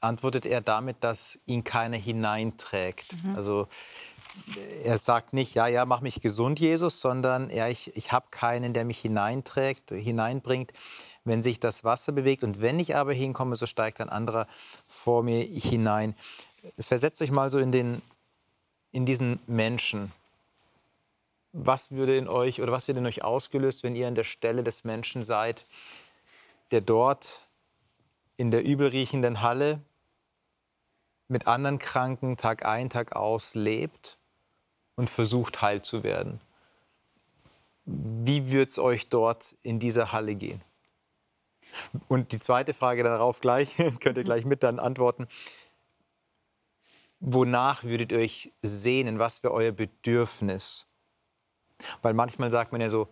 [0.00, 3.14] antwortet er damit, dass ihn keiner hineinträgt.
[3.24, 3.34] Mhm.
[3.34, 3.66] Also
[4.84, 8.74] er sagt nicht, ja, ja, mach mich gesund, Jesus, sondern ja, ich, ich habe keinen,
[8.74, 10.72] der mich hineinträgt, hineinbringt,
[11.24, 12.44] wenn sich das Wasser bewegt.
[12.44, 14.46] Und wenn ich aber hinkomme, so steigt ein anderer
[14.86, 16.14] vor mir hinein.
[16.78, 18.00] Versetzt euch mal so in den
[18.96, 20.10] in diesen Menschen?
[21.52, 24.64] Was würde in euch oder was wird in euch ausgelöst, wenn ihr an der Stelle
[24.64, 25.64] des Menschen seid,
[26.70, 27.46] der dort
[28.38, 29.80] in der übelriechenden Halle
[31.28, 34.18] mit anderen Kranken Tag ein, Tag aus lebt
[34.96, 36.40] und versucht heil zu werden?
[37.84, 40.62] Wie wird es euch dort in dieser Halle gehen?
[42.08, 45.28] Und die zweite Frage darauf gleich, könnt ihr gleich mit dann antworten
[47.20, 49.18] wonach würdet ihr euch sehnen?
[49.18, 50.86] Was wäre euer Bedürfnis?
[52.02, 53.08] Weil manchmal sagt man ja so,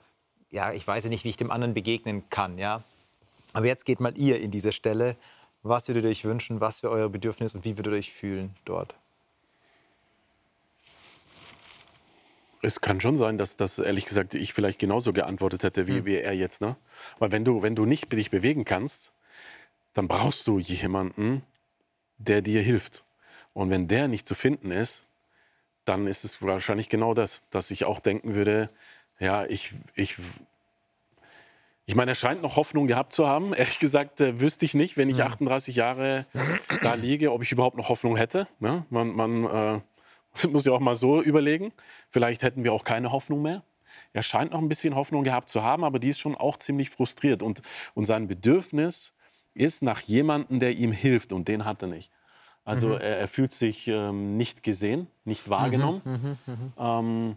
[0.51, 2.83] ja, ich weiß ja nicht, wie ich dem anderen begegnen kann, ja.
[3.53, 5.17] Aber jetzt geht mal ihr in diese Stelle.
[5.63, 6.61] Was würdet ihr euch wünschen?
[6.61, 8.95] Was wäre euer Bedürfnis und wie würdet ihr euch fühlen dort?
[12.63, 16.07] Es kann schon sein, dass das ehrlich gesagt ich vielleicht genauso geantwortet hätte wie, hm.
[16.07, 16.61] wie er jetzt.
[16.61, 16.77] Ne?
[17.19, 19.13] Weil wenn du, wenn du nicht dich bewegen kannst,
[19.93, 21.43] dann brauchst du jemanden,
[22.19, 23.05] der dir hilft.
[23.55, 25.09] Und wenn der nicht zu finden ist,
[25.85, 28.71] dann ist es wahrscheinlich genau das, dass ich auch denken würde,
[29.19, 30.17] ja, ich, ich,
[31.87, 33.55] ich meine, er scheint noch Hoffnung gehabt zu haben.
[33.55, 36.27] Ehrlich gesagt äh, wüsste ich nicht, wenn ich 38 Jahre
[36.83, 38.49] da liege, ob ich überhaupt noch Hoffnung hätte.
[38.61, 39.81] Ja, man, man äh,
[40.49, 41.73] muss ja auch mal so überlegen.
[42.09, 43.63] Vielleicht hätten wir auch keine Hoffnung mehr.
[44.13, 46.91] Er scheint noch ein bisschen Hoffnung gehabt zu haben, aber die ist schon auch ziemlich
[46.91, 47.43] frustriert.
[47.43, 47.63] Und,
[47.95, 49.15] und sein Bedürfnis
[49.55, 51.33] ist nach jemandem, der ihm hilft.
[51.33, 52.11] Und den hat er nicht.
[52.65, 52.95] Also mhm.
[52.95, 56.01] er, er, fühlt sich ähm, nicht gesehen, nicht wahrgenommen.
[56.05, 57.37] Mhm, mhm, mhm, ähm,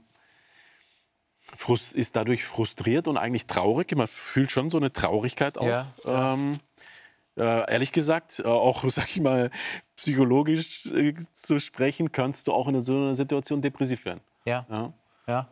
[1.54, 3.96] Frust, ist dadurch frustriert und eigentlich traurig.
[3.96, 5.66] Man fühlt schon so eine Traurigkeit auch.
[5.66, 6.60] Ja, ähm,
[7.38, 9.52] äh, ehrlich gesagt, äh, auch, sag ich mal,
[9.96, 14.22] psychologisch äh, zu sprechen, kannst du auch in so einer Situation depressiv werden.
[14.46, 14.66] Ja.
[14.70, 14.94] ja.
[15.28, 15.50] ja.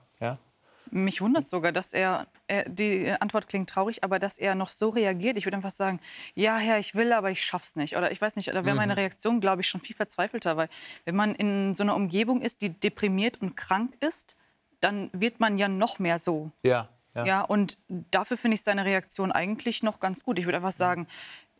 [0.95, 4.87] Mich wundert sogar, dass er, er, die Antwort klingt traurig, aber dass er noch so
[4.87, 5.37] reagiert.
[5.37, 5.99] Ich würde einfach sagen,
[6.35, 7.97] ja, Herr, ich will, aber ich schaff's nicht.
[7.97, 8.99] Oder ich weiß nicht, da wäre meine mhm.
[8.99, 10.55] Reaktion, glaube ich, schon viel verzweifelter.
[10.55, 10.69] Weil
[11.03, 14.37] wenn man in so einer Umgebung ist, die deprimiert und krank ist,
[14.79, 16.51] dann wird man ja noch mehr so.
[16.63, 16.87] Ja.
[17.13, 20.39] Ja, ja und dafür finde ich seine Reaktion eigentlich noch ganz gut.
[20.39, 21.07] Ich würde einfach sagen,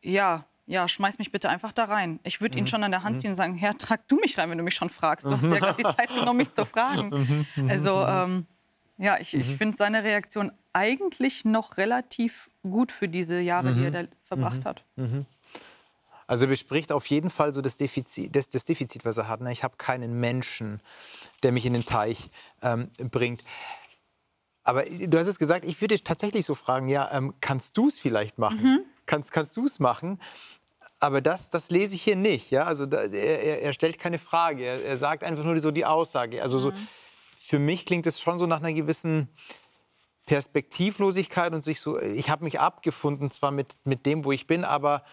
[0.02, 2.20] ja, ja, schmeiß mich bitte einfach da rein.
[2.24, 2.68] Ich würde ihn mhm.
[2.68, 3.20] schon an der Hand mhm.
[3.20, 5.26] ziehen und sagen, Herr, trag du mich rein, wenn du mich schon fragst.
[5.26, 7.46] Du hast ja gerade die Zeit genommen, mich zu fragen.
[7.68, 8.48] Also ähm,
[8.98, 9.42] ja, ich, mhm.
[9.42, 13.78] ich finde seine Reaktion eigentlich noch relativ gut für diese Jahre, mhm.
[13.78, 14.66] die er da verbracht mhm.
[14.66, 14.84] hat.
[14.96, 15.26] Mhm.
[16.28, 19.42] Also bespricht auf jeden Fall so das Defizit, das, das Defizit was er hat.
[19.42, 19.52] Ne?
[19.52, 20.82] Ich habe keinen Menschen,
[21.44, 22.30] der mich in den Teich
[22.64, 23.44] ähm, bringt.
[24.64, 28.00] Aber du hast es gesagt, ich würde tatsächlich so fragen, ja, ähm, kannst du es
[28.00, 28.64] vielleicht machen?
[28.64, 28.80] Mhm.
[29.06, 30.20] Kannst, kannst du es machen?
[31.00, 32.50] Aber das, das lese ich hier nicht.
[32.50, 32.64] Ja?
[32.64, 36.42] Also da, er, er, stellt keine Frage, er, er, sagt einfach nur so die Aussage.
[36.42, 36.88] Also so, mhm
[37.46, 39.30] für mich klingt es schon so nach einer gewissen
[40.26, 44.64] Perspektivlosigkeit und sich so, ich habe mich abgefunden zwar mit, mit dem, wo ich bin,
[44.64, 45.04] aber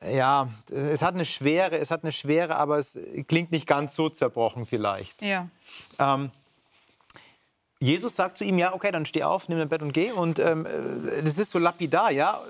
[0.00, 4.08] ja, es hat eine Schwere, es hat eine Schwere, aber es klingt nicht ganz so
[4.08, 5.22] zerbrochen vielleicht.
[5.22, 5.48] Ja.
[5.98, 6.30] Ähm,
[7.82, 10.12] Jesus sagt zu ihm, ja, okay, dann steh auf, nimm dein Bett und geh.
[10.12, 10.68] Und ähm,
[11.24, 12.40] das ist so lapidar, ja.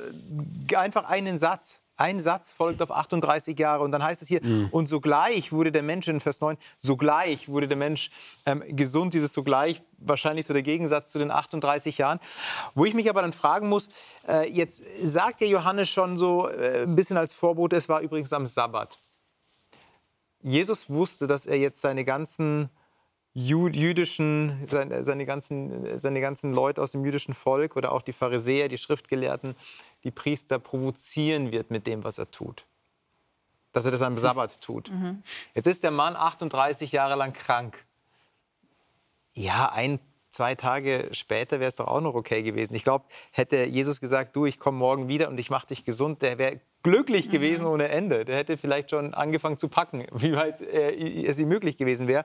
[0.76, 1.84] Einfach einen Satz.
[1.96, 3.82] Ein Satz folgt auf 38 Jahre.
[3.82, 4.68] Und dann heißt es hier, mhm.
[4.70, 8.10] und sogleich wurde der Mensch, in Vers 9, sogleich wurde der Mensch
[8.44, 9.14] ähm, gesund.
[9.14, 12.20] Dieses sogleich, wahrscheinlich so der Gegensatz zu den 38 Jahren.
[12.74, 13.88] Wo ich mich aber dann fragen muss,
[14.28, 18.34] äh, jetzt sagt ja Johannes schon so äh, ein bisschen als Vorbote, es war übrigens
[18.34, 18.98] am Sabbat.
[20.42, 22.68] Jesus wusste, dass er jetzt seine ganzen
[23.34, 28.78] jüdischen, seine, ganzen, seine ganzen Leute aus dem jüdischen Volk oder auch die Pharisäer, die
[28.78, 29.54] Schriftgelehrten,
[30.04, 32.66] die Priester provozieren wird mit dem, was er tut.
[33.72, 34.90] Dass er das am Sabbat tut.
[34.90, 35.22] Mhm.
[35.54, 37.86] Jetzt ist der Mann 38 Jahre lang krank.
[39.34, 42.74] Ja, ein, zwei Tage später wäre es doch auch noch okay gewesen.
[42.74, 46.20] Ich glaube, hätte Jesus gesagt, du, ich komme morgen wieder und ich mache dich gesund,
[46.20, 47.30] der wäre glücklich mhm.
[47.30, 48.26] gewesen ohne Ende.
[48.26, 52.24] Der hätte vielleicht schon angefangen zu packen, wie weit äh, es ihm möglich gewesen wäre.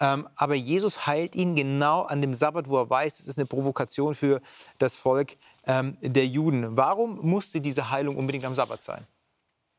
[0.00, 3.46] Ähm, aber Jesus heilt ihn genau an dem Sabbat, wo er weiß, es ist eine
[3.46, 4.40] Provokation für
[4.78, 6.76] das Volk ähm, der Juden.
[6.76, 9.06] Warum musste diese Heilung unbedingt am Sabbat sein?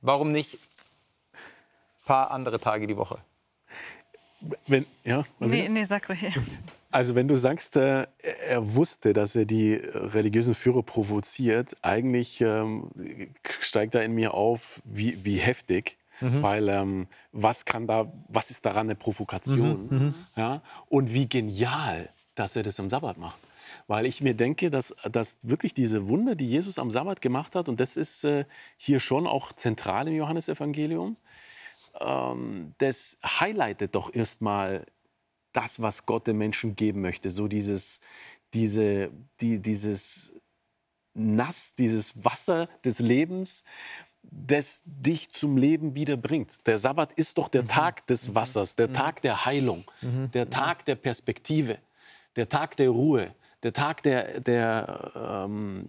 [0.02, 3.20] Warum nicht ein paar andere Tage die Woche?
[4.68, 6.34] Wenn, ja, Nee, nee, sag ruhig.
[6.92, 8.08] Also wenn du sagst, äh,
[8.48, 12.90] er wusste, dass er die religiösen Führer provoziert, eigentlich ähm,
[13.60, 15.99] steigt da in mir auf, wie, wie heftig.
[16.42, 20.14] Weil ähm, was kann da, was ist daran eine Provokation?
[20.36, 20.62] Ja?
[20.88, 23.40] Und wie genial, dass er das am Sabbat macht.
[23.88, 27.70] Weil ich mir denke, dass, dass wirklich diese Wunder, die Jesus am Sabbat gemacht hat,
[27.70, 28.46] und das ist äh,
[28.78, 31.18] hier schon auch zentral im Johannesevangelium,
[32.00, 34.86] ähm, das highlightet doch erstmal
[35.54, 37.32] das, was Gott den Menschen geben möchte.
[37.32, 38.02] So dieses,
[38.54, 40.34] diese, die, dieses
[41.14, 43.64] Nass, dieses Wasser des Lebens,
[44.32, 46.66] das dich zum Leben wieder bringt.
[46.68, 50.96] Der Sabbat ist doch der Tag des Wassers, der Tag der Heilung, der Tag der
[50.96, 51.78] Perspektive,
[52.36, 55.86] der Tag der Ruhe, der Tag der, der ähm,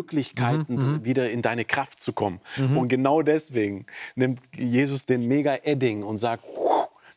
[0.00, 2.40] Möglichkeiten, wieder in deine Kraft zu kommen.
[2.74, 6.44] Und genau deswegen nimmt Jesus den Mega-Edding und sagt,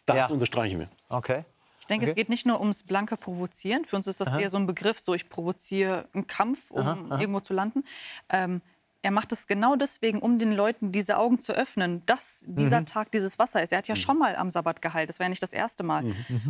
[0.06, 0.34] das Ja.
[0.34, 0.90] unterstreichen wir.
[1.10, 1.44] Okay.
[1.80, 2.12] Ich denke, Okay.
[2.12, 3.84] es geht nicht nur ums blanke Provozieren.
[3.86, 7.40] Für uns ist das eher so ein Begriff, so ich provoziere einen Kampf, um irgendwo
[7.40, 7.84] zu landen.
[8.30, 8.62] Ähm,
[9.02, 13.12] er macht es genau deswegen, um den Leuten diese Augen zu öffnen, dass dieser Tag
[13.12, 13.72] dieses Wasser ist.
[13.72, 15.08] Er hat ja schon mal am Sabbat geheilt.
[15.08, 16.04] Das wäre ja nicht das erste Mal.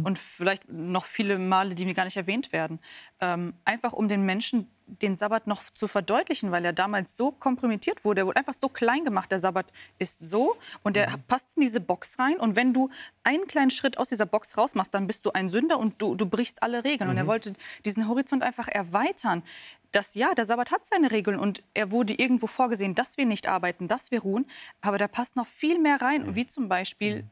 [0.04, 2.80] Und vielleicht noch viele Male, die mir gar nicht erwähnt werden.
[3.20, 4.68] Ähm, einfach um den Menschen
[5.02, 8.21] den Sabbat noch zu verdeutlichen, weil er damals so kompromittiert wurde.
[8.21, 9.32] Er wurde einfach so klein gemacht.
[9.32, 12.38] Der Sabbat ist so und der passt in diese Box rein.
[12.38, 12.89] Und wenn du
[13.23, 16.25] einen kleinen Schritt aus dieser Box rausmachst, dann bist du ein Sünder und du, du
[16.25, 17.10] brichst alle Regeln.
[17.10, 17.54] Und er wollte
[17.86, 19.43] diesen Horizont einfach erweitern.
[19.91, 23.47] Dass ja, der Sabbat hat seine Regeln und er wurde irgendwo vorgesehen, dass wir nicht
[23.47, 24.45] arbeiten, dass wir ruhen.
[24.82, 27.25] Aber da passt noch viel mehr rein, wie zum Beispiel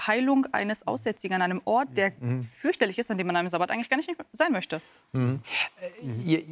[0.00, 2.12] Heilung eines Aussätzigen an einem Ort, der
[2.48, 4.80] fürchterlich ist, an dem man am Sabbat eigentlich gar nicht sein möchte.
[5.12, 6.42] Ihr-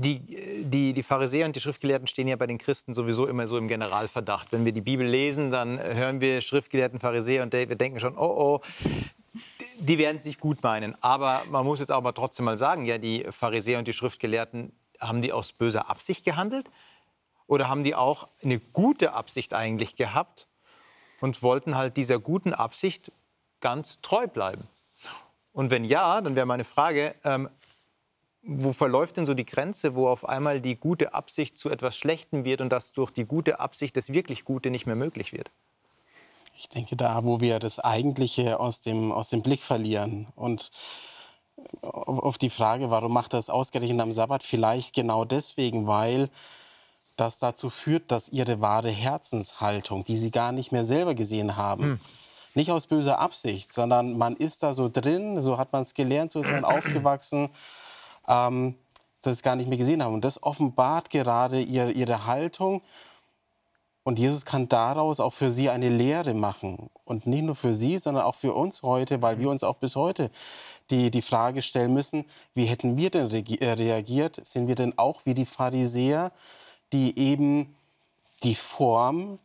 [0.00, 0.20] Die,
[0.64, 3.68] die, die Pharisäer und die Schriftgelehrten stehen ja bei den Christen sowieso immer so im
[3.68, 4.52] Generalverdacht.
[4.52, 8.60] Wenn wir die Bibel lesen, dann hören wir Schriftgelehrten, Pharisäer und wir denken schon, oh
[8.60, 8.60] oh,
[9.78, 11.00] die werden es nicht gut meinen.
[11.02, 14.72] Aber man muss jetzt auch mal trotzdem mal sagen, ja, die Pharisäer und die Schriftgelehrten,
[15.00, 16.68] haben die aus böser Absicht gehandelt?
[17.46, 20.47] Oder haben die auch eine gute Absicht eigentlich gehabt
[21.20, 23.12] und wollten halt dieser guten Absicht
[23.60, 24.68] ganz treu bleiben?
[25.52, 27.48] Und wenn ja, dann wäre meine Frage, ähm,
[28.42, 32.44] wo verläuft denn so die Grenze, wo auf einmal die gute Absicht zu etwas Schlechtem
[32.44, 35.50] wird und dass durch die gute Absicht das wirklich Gute nicht mehr möglich wird?
[36.56, 40.28] Ich denke, da, wo wir das Eigentliche aus dem, aus dem Blick verlieren.
[40.34, 40.70] Und
[41.92, 44.42] auf die Frage, warum macht das ausgerechnet am Sabbat?
[44.42, 46.30] Vielleicht genau deswegen, weil
[47.18, 52.00] das dazu führt, dass ihre wahre Herzenshaltung, die sie gar nicht mehr selber gesehen haben,
[52.54, 56.30] nicht aus böser Absicht, sondern man ist da so drin, so hat man es gelernt,
[56.30, 57.50] so ist man aufgewachsen,
[58.26, 58.74] ähm,
[59.20, 60.14] dass sie es gar nicht mehr gesehen haben.
[60.14, 62.82] Und das offenbart gerade ihr, ihre Haltung.
[64.02, 66.88] Und Jesus kann daraus auch für sie eine Lehre machen.
[67.04, 69.96] Und nicht nur für sie, sondern auch für uns heute, weil wir uns auch bis
[69.96, 70.30] heute
[70.90, 74.40] die, die Frage stellen müssen, wie hätten wir denn äh, reagiert?
[74.46, 76.32] Sind wir denn auch wie die Pharisäer,
[76.92, 77.74] die eben
[78.42, 79.38] die Form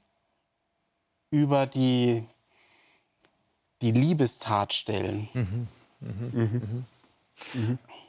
[1.31, 2.23] über die,
[3.81, 5.67] die Liebestat stellen?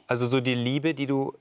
[0.07, 1.33] Also so die Liebe, die du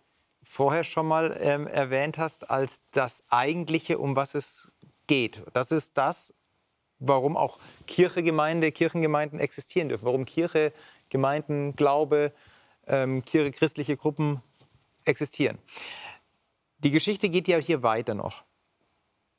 [0.43, 4.73] vorher schon mal ähm, erwähnt hast, als das Eigentliche, um was es
[5.07, 5.43] geht.
[5.53, 6.33] Das ist das,
[6.99, 10.05] warum auch Kirche, Gemeinde, Kirchengemeinden existieren dürfen.
[10.05, 10.73] Warum Kirche,
[11.09, 12.33] Gemeinden, Glaube,
[12.87, 14.43] ähm, Kirche, christliche Gruppen
[15.05, 15.59] existieren.
[16.85, 18.45] Die Geschichte geht ja hier weiter noch.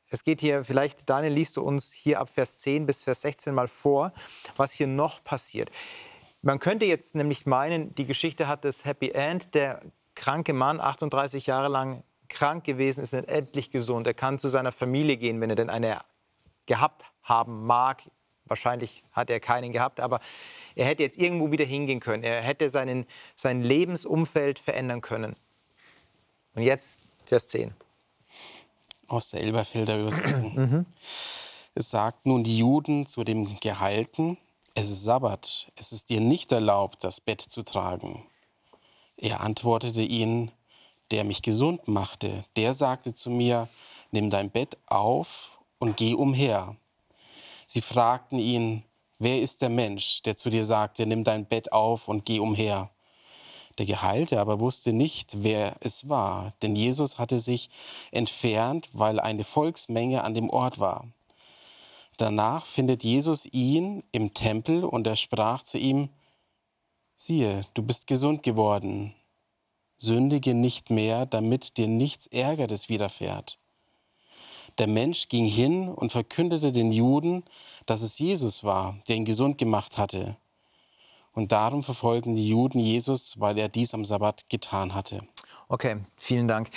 [0.09, 3.53] Es geht hier, vielleicht, Daniel, liest du uns hier ab Vers 10 bis Vers 16
[3.53, 4.13] mal vor,
[4.55, 5.69] was hier noch passiert.
[6.41, 9.53] Man könnte jetzt nämlich meinen, die Geschichte hat das Happy End.
[9.53, 9.79] Der
[10.15, 14.07] kranke Mann, 38 Jahre lang krank gewesen, ist endlich gesund.
[14.07, 15.99] Er kann zu seiner Familie gehen, wenn er denn eine
[16.65, 18.01] gehabt haben mag.
[18.45, 20.19] Wahrscheinlich hat er keinen gehabt, aber
[20.75, 22.23] er hätte jetzt irgendwo wieder hingehen können.
[22.23, 23.05] Er hätte seinen,
[23.35, 25.35] sein Lebensumfeld verändern können.
[26.53, 27.73] Und jetzt Vers 10.
[29.07, 30.85] aus der Elberfelder Übersetzung.
[31.73, 34.37] Es sagt nun die Juden zu dem Geheilten,
[34.73, 38.23] es ist Sabbat, es ist dir nicht erlaubt, das Bett zu tragen.
[39.17, 40.51] Er antwortete ihnen,
[41.11, 43.69] der mich gesund machte, der sagte zu mir,
[44.11, 46.75] nimm dein Bett auf und geh umher.
[47.65, 48.83] Sie fragten ihn,
[49.19, 52.89] wer ist der Mensch, der zu dir sagte, nimm dein Bett auf und geh umher?
[53.77, 57.69] Der Geheilte aber wusste nicht, wer es war, denn Jesus hatte sich
[58.11, 61.07] entfernt, weil eine Volksmenge an dem Ort war.
[62.17, 66.09] Danach findet Jesus ihn im Tempel und er sprach zu ihm,
[67.15, 69.13] siehe, du bist gesund geworden.
[69.97, 73.59] Sündige nicht mehr, damit dir nichts Ärgeres widerfährt.
[74.77, 77.43] Der Mensch ging hin und verkündete den Juden,
[77.85, 80.37] dass es Jesus war, der ihn gesund gemacht hatte.
[81.35, 85.21] Und darum verfolgten die Juden Jesus, weil er dies am Sabbat getan hatte.
[85.67, 86.69] Okay, vielen Dank.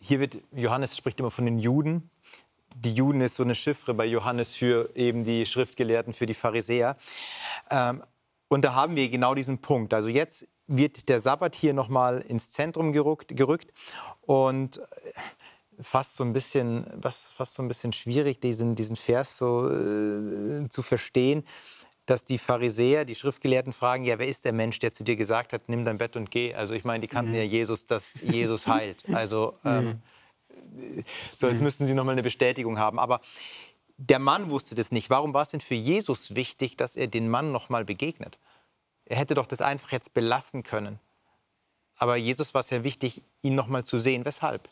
[0.00, 2.10] Hier wird, Johannes spricht immer von den Juden.
[2.74, 6.96] Die Juden ist so eine Chiffre bei Johannes für eben die Schriftgelehrten, für die Pharisäer.
[7.70, 8.02] Ähm,
[8.48, 9.92] und da haben wir genau diesen Punkt.
[9.92, 13.70] Also jetzt wird der Sabbat hier nochmal ins Zentrum gerückt, gerückt
[14.22, 14.82] und äh,
[15.80, 20.80] fast so ein bisschen, fast so ein bisschen schwierig, diesen, diesen Vers so äh, zu
[20.82, 21.44] verstehen,
[22.12, 25.54] dass die Pharisäer, die Schriftgelehrten fragen, ja, wer ist der Mensch, der zu dir gesagt
[25.54, 26.52] hat, nimm dein Bett und geh?
[26.52, 27.38] Also ich meine, die kannten mhm.
[27.38, 29.04] ja Jesus, dass Jesus heilt.
[29.14, 30.00] Also ähm,
[30.74, 31.04] mhm.
[31.34, 31.64] so, jetzt mhm.
[31.64, 32.98] müssten sie nochmal eine Bestätigung haben.
[32.98, 33.22] Aber
[33.96, 35.08] der Mann wusste das nicht.
[35.08, 38.38] Warum war es denn für Jesus wichtig, dass er den Mann nochmal begegnet?
[39.06, 41.00] Er hätte doch das einfach jetzt belassen können.
[41.96, 44.26] Aber Jesus war es ja wichtig, ihn nochmal zu sehen.
[44.26, 44.68] Weshalb?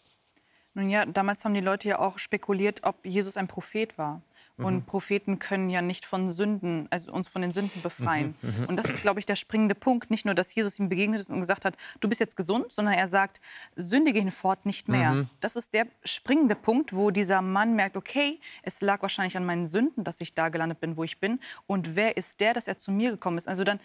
[0.75, 4.21] Nun ja, damals haben die Leute ja auch spekuliert, ob Jesus ein Prophet war.
[4.65, 4.83] Und mhm.
[4.85, 8.35] Propheten können ja nicht von Sünden, also uns von den Sünden befreien.
[8.43, 8.49] Mhm.
[8.49, 8.67] mhm.
[8.67, 10.11] Und das ist, glaube ich, der springende Punkt.
[10.11, 12.95] Nicht nur, dass Jesus ihm begegnet ist und gesagt hat, du bist jetzt gesund, sondern
[12.95, 13.41] er sagt,
[13.77, 15.13] sündige hinfort nicht mehr.
[15.13, 15.31] Mhm.
[15.41, 19.67] Das ist der springende Punkt, wo dieser Mann merkt, okay, es lag wahrscheinlich an meinen
[19.67, 21.41] Sünden, dass ich da gelandet bin, wo ich bin.
[21.67, 23.49] Und wer ist der, dass er zu mir gekommen ist?
[23.49, 23.81] Also dann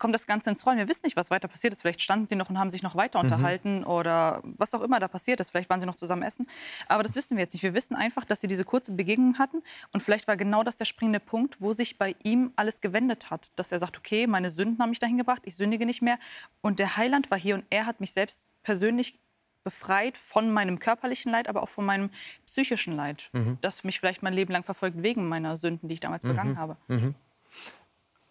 [0.00, 0.78] kommt das Ganze ins Rollen.
[0.78, 1.82] Wir wissen nicht, was weiter passiert ist.
[1.82, 3.26] Vielleicht standen sie noch und haben sich noch weiter mhm.
[3.26, 3.86] unterhalten mhm.
[3.86, 5.50] oder was auch immer da passiert ist.
[5.50, 6.48] Vielleicht waren sie noch zusammen essen.
[6.88, 7.62] Aber das wissen wir jetzt nicht.
[7.62, 9.62] Wir wissen einfach, dass sie diese kurze Begegnung hatten.
[9.92, 13.52] Und vielleicht war genau das der springende Punkt, wo sich bei ihm alles gewendet hat.
[13.56, 16.18] Dass er sagt, okay, meine Sünden haben mich dahin gebracht, ich sündige nicht mehr.
[16.62, 19.20] Und der Heiland war hier und er hat mich selbst persönlich
[19.62, 22.10] befreit von meinem körperlichen Leid, aber auch von meinem
[22.46, 23.58] psychischen Leid, mhm.
[23.60, 26.28] das mich vielleicht mein Leben lang verfolgt wegen meiner Sünden, die ich damals mhm.
[26.28, 26.76] begangen habe.
[26.88, 27.14] Mhm.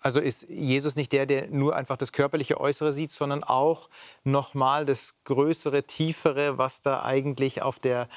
[0.01, 3.89] Also ist Jesus nicht der, der nur einfach das körperliche Äußere sieht, sondern auch
[4.23, 8.07] nochmal das Größere, Tiefere, was da eigentlich auf der,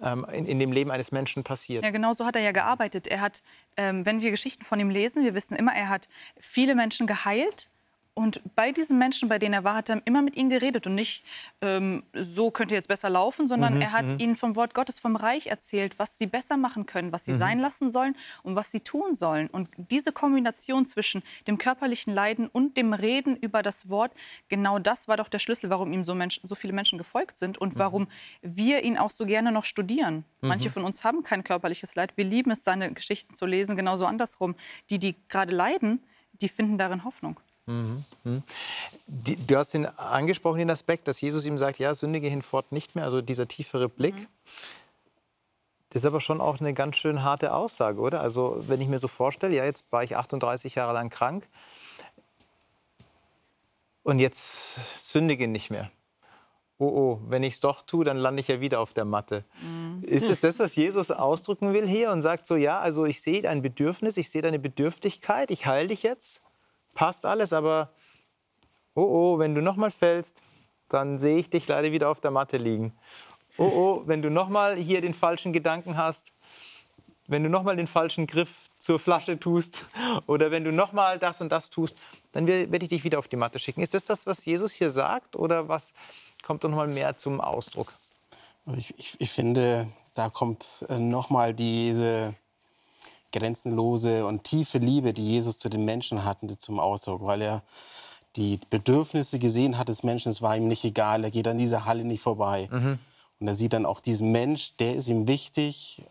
[0.00, 1.84] ähm, in, in, dem Leben eines Menschen passiert.
[1.84, 3.08] Ja, genau so hat er ja gearbeitet.
[3.08, 3.42] Er hat,
[3.76, 7.68] ähm, wenn wir Geschichten von ihm lesen, wir wissen immer, er hat viele Menschen geheilt
[8.14, 10.94] und bei diesen Menschen, bei denen er war, hat er immer mit ihnen geredet und
[10.94, 11.24] nicht,
[11.62, 14.18] ähm, so könnt ihr jetzt besser laufen, sondern mhm, er hat mhm.
[14.18, 17.38] ihnen vom Wort Gottes, vom Reich erzählt, was sie besser machen können, was sie mhm.
[17.38, 19.48] sein lassen sollen und was sie tun sollen.
[19.48, 24.12] Und diese Kombination zwischen dem körperlichen Leiden und dem Reden über das Wort,
[24.48, 27.56] genau das war doch der Schlüssel, warum ihm so, Menschen, so viele Menschen gefolgt sind
[27.56, 27.78] und mhm.
[27.78, 28.08] warum
[28.42, 30.24] wir ihn auch so gerne noch studieren.
[30.42, 30.72] Manche mhm.
[30.74, 32.12] von uns haben kein körperliches Leid.
[32.16, 34.54] Wir lieben es, seine Geschichten zu lesen, genauso andersrum.
[34.90, 37.40] Die, die gerade leiden, die finden darin Hoffnung.
[37.66, 38.04] Mhm.
[39.46, 43.04] Du hast den angesprochen, den Aspekt, dass Jesus ihm sagt, ja, sündige hinfort nicht mehr,
[43.04, 44.14] also dieser tiefere Blick.
[44.14, 44.26] Mhm.
[45.90, 48.22] Das ist aber schon auch eine ganz schön harte Aussage, oder?
[48.22, 51.46] Also wenn ich mir so vorstelle, ja, jetzt war ich 38 Jahre lang krank
[54.02, 55.90] und jetzt sündige nicht mehr.
[56.78, 59.44] Oh, oh, wenn ich es doch tue, dann lande ich ja wieder auf der Matte.
[59.60, 60.02] Mhm.
[60.02, 63.42] Ist es das, was Jesus ausdrücken will hier und sagt so, ja, also ich sehe
[63.42, 66.42] dein Bedürfnis, ich sehe deine Bedürftigkeit, ich heile dich jetzt?
[66.94, 67.90] Passt alles, aber
[68.94, 70.42] oh oh, wenn du nochmal fällst,
[70.88, 72.92] dann sehe ich dich leider wieder auf der Matte liegen.
[73.58, 76.32] Oh oh, wenn du nochmal hier den falschen Gedanken hast,
[77.26, 79.84] wenn du nochmal den falschen Griff zur Flasche tust
[80.26, 81.96] oder wenn du nochmal das und das tust,
[82.32, 83.80] dann werde ich dich wieder auf die Matte schicken.
[83.80, 85.92] Ist das das, was Jesus hier sagt oder was
[86.42, 87.92] kommt noch mal mehr zum Ausdruck?
[88.76, 92.34] Ich, ich, ich finde, da kommt äh, nochmal diese
[93.32, 97.62] grenzenlose und tiefe Liebe, die Jesus zu den Menschen hatte, zum Ausdruck, weil er
[98.36, 100.30] die Bedürfnisse gesehen hat des Menschen.
[100.30, 102.68] Es war ihm nicht egal, er geht an dieser Halle nicht vorbei.
[102.70, 102.98] Mhm.
[103.40, 106.02] Und er sieht dann auch diesen Mensch, der ist ihm wichtig,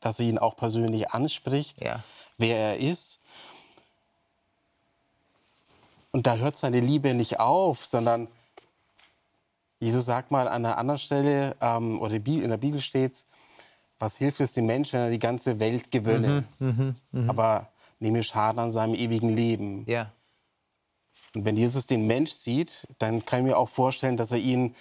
[0.00, 2.02] dass er ihn auch persönlich anspricht, ja.
[2.38, 3.20] wer er ist.
[6.12, 8.28] Und da hört seine Liebe nicht auf, sondern
[9.78, 13.26] Jesus sagt mal an einer anderen Stelle, ähm, oder in der Bibel steht es,
[14.00, 17.30] was hilft es dem Menschen, wenn er die ganze Welt gewönne, mhm, mh, mh.
[17.30, 17.68] aber
[18.00, 19.84] nehme Schaden an seinem ewigen Leben.
[19.86, 20.10] Ja.
[21.34, 24.74] Und wenn Jesus den Mensch sieht, dann kann ich mir auch vorstellen, dass er ihn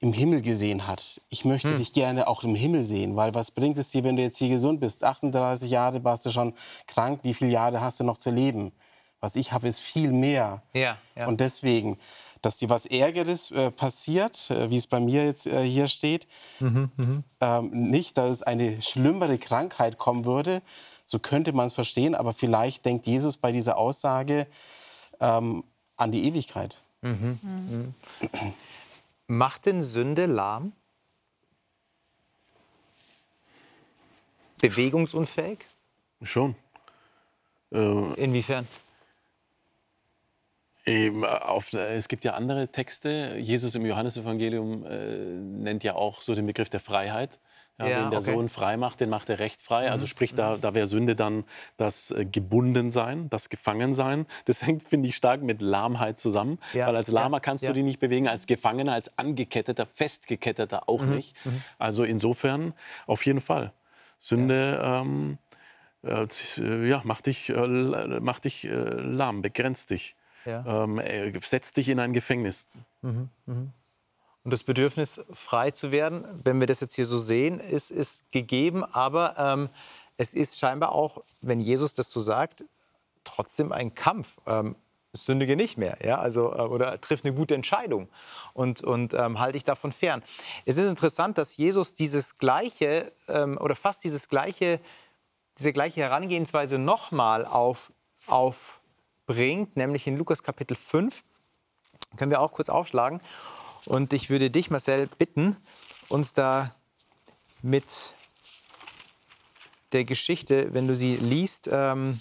[0.00, 1.20] im Himmel gesehen hat.
[1.28, 1.78] Ich möchte hm.
[1.78, 4.48] dich gerne auch im Himmel sehen, weil was bringt es dir, wenn du jetzt hier
[4.48, 5.04] gesund bist?
[5.04, 6.54] 38 Jahre warst du schon
[6.86, 8.72] krank, wie viele Jahre hast du noch zu leben?
[9.20, 10.62] Was ich habe, ist viel mehr.
[10.72, 11.26] Ja, ja.
[11.26, 11.98] Und deswegen,
[12.42, 16.26] dass dir was Ärgeres äh, passiert, äh, wie es bei mir jetzt äh, hier steht.
[16.60, 17.22] Mhm, mh.
[17.40, 20.62] ähm, nicht, dass es eine schlimmere Krankheit kommen würde,
[21.04, 24.46] so könnte man es verstehen, aber vielleicht denkt Jesus bei dieser Aussage
[25.20, 25.64] ähm,
[25.96, 26.82] an die Ewigkeit.
[27.02, 27.38] Mhm.
[27.42, 27.94] Mhm.
[29.26, 30.72] Macht denn Sünde lahm?
[34.60, 35.58] Bewegungsunfähig?
[36.22, 36.56] Schon.
[37.70, 38.66] Äh, Inwiefern?
[40.88, 43.36] Ähm, auf, äh, es gibt ja andere Texte.
[43.38, 47.40] Jesus im Johannesevangelium äh, nennt ja auch so den Begriff der Freiheit.
[47.78, 48.32] Ja, Ja, wen der okay.
[48.32, 49.90] Sohn frei macht, den macht er recht frei.
[49.90, 51.44] Also sprich, da, da wäre Sünde dann
[51.76, 54.26] das äh, Gebundensein, das Gefangensein.
[54.46, 56.58] Das hängt, finde ich, stark mit Lahmheit zusammen.
[56.72, 61.02] Ja, Weil als Lahmer kannst du dich nicht bewegen, als Gefangener, als Angeketteter, Festgeketteter auch
[61.04, 61.36] nicht.
[61.78, 62.72] Also insofern
[63.06, 63.72] auf jeden Fall.
[64.18, 65.38] Sünde ähm,
[66.02, 66.26] äh,
[66.58, 67.66] äh, ja, macht dich, äh,
[68.20, 70.16] macht dich äh, lahm, begrenzt dich.
[70.44, 70.84] Ja.
[70.84, 72.68] Ähm, äh, setzt dich in ein Gefängnis.
[74.44, 78.30] Und das Bedürfnis, frei zu werden, wenn wir das jetzt hier so sehen, ist, ist
[78.32, 78.84] gegeben.
[78.84, 79.68] Aber ähm,
[80.16, 82.64] es ist scheinbar auch, wenn Jesus das so sagt,
[83.24, 84.38] trotzdem ein Kampf.
[84.46, 84.76] Ähm,
[85.12, 88.08] sündige nicht mehr, ja, also äh, oder triff eine gute Entscheidung
[88.52, 90.22] und, und ähm, halte dich davon fern.
[90.64, 94.80] Es ist interessant, dass Jesus dieses gleiche ähm, oder fast dieses gleiche,
[95.58, 97.92] diese gleiche Herangehensweise nochmal auf,
[99.28, 101.22] aufbringt, nämlich in Lukas Kapitel 5.
[102.16, 103.20] Können wir auch kurz aufschlagen.
[103.84, 105.56] Und ich würde dich, Marcel, bitten,
[106.08, 106.74] uns da
[107.62, 108.14] mit
[109.92, 112.20] der Geschichte, wenn du sie liest, ähm,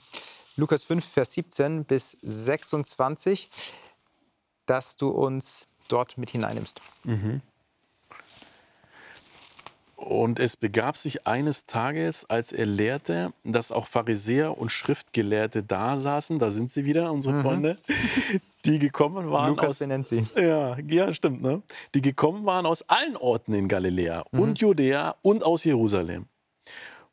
[0.55, 3.49] Lukas 5, Vers 17 bis 26,
[4.66, 6.82] dass du uns dort mit hineinnimmst.
[9.98, 15.98] Und es begab sich eines Tages, als er lehrte, dass auch Pharisäer und Schriftgelehrte da
[15.98, 17.78] saßen, da sind sie wieder, unsere Freunde,
[18.66, 20.24] die gekommen waren Lukas aus, benennt sie.
[20.36, 21.64] Ja, ja, stimmt, ne?
[21.95, 26.28] Die gekommen waren aus allen Orten in Galiläa und Judäa und aus Jerusalem.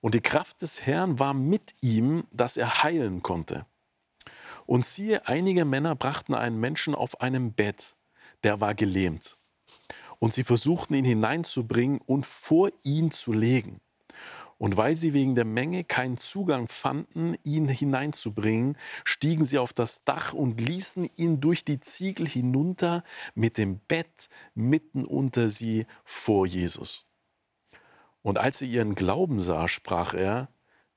[0.02, 3.64] Und die Kraft des Herrn war mit ihm, dass er heilen konnte.
[4.66, 7.96] Und siehe, einige Männer brachten einen Menschen auf einem Bett,
[8.42, 9.38] der war gelähmt.
[10.18, 13.80] Und sie versuchten ihn hineinzubringen und vor ihn zu legen.
[14.56, 20.04] Und weil sie wegen der Menge keinen Zugang fanden, ihn hineinzubringen, stiegen sie auf das
[20.04, 23.04] Dach und ließen ihn durch die Ziegel hinunter
[23.34, 27.04] mit dem Bett mitten unter sie vor Jesus.
[28.22, 30.48] Und als er ihren Glauben sah, sprach er,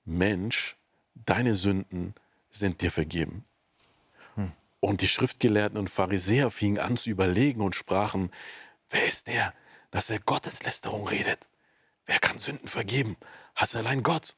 [0.06, 0.78] Mensch,
[1.14, 2.14] deine Sünden
[2.50, 3.44] sind dir vergeben.
[4.80, 8.30] Und die Schriftgelehrten und Pharisäer fingen an zu überlegen und sprachen,
[8.90, 9.54] wer ist der,
[9.92, 11.48] dass er Gotteslästerung redet?
[12.06, 13.18] Wer kann Sünden vergeben?
[13.56, 14.38] Hass allein Gott.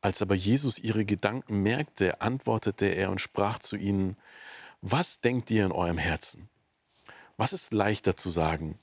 [0.00, 4.16] Als aber Jesus ihre Gedanken merkte, antwortete er und sprach zu ihnen,
[4.80, 6.48] was denkt ihr in eurem Herzen?
[7.36, 8.80] Was ist leichter zu sagen,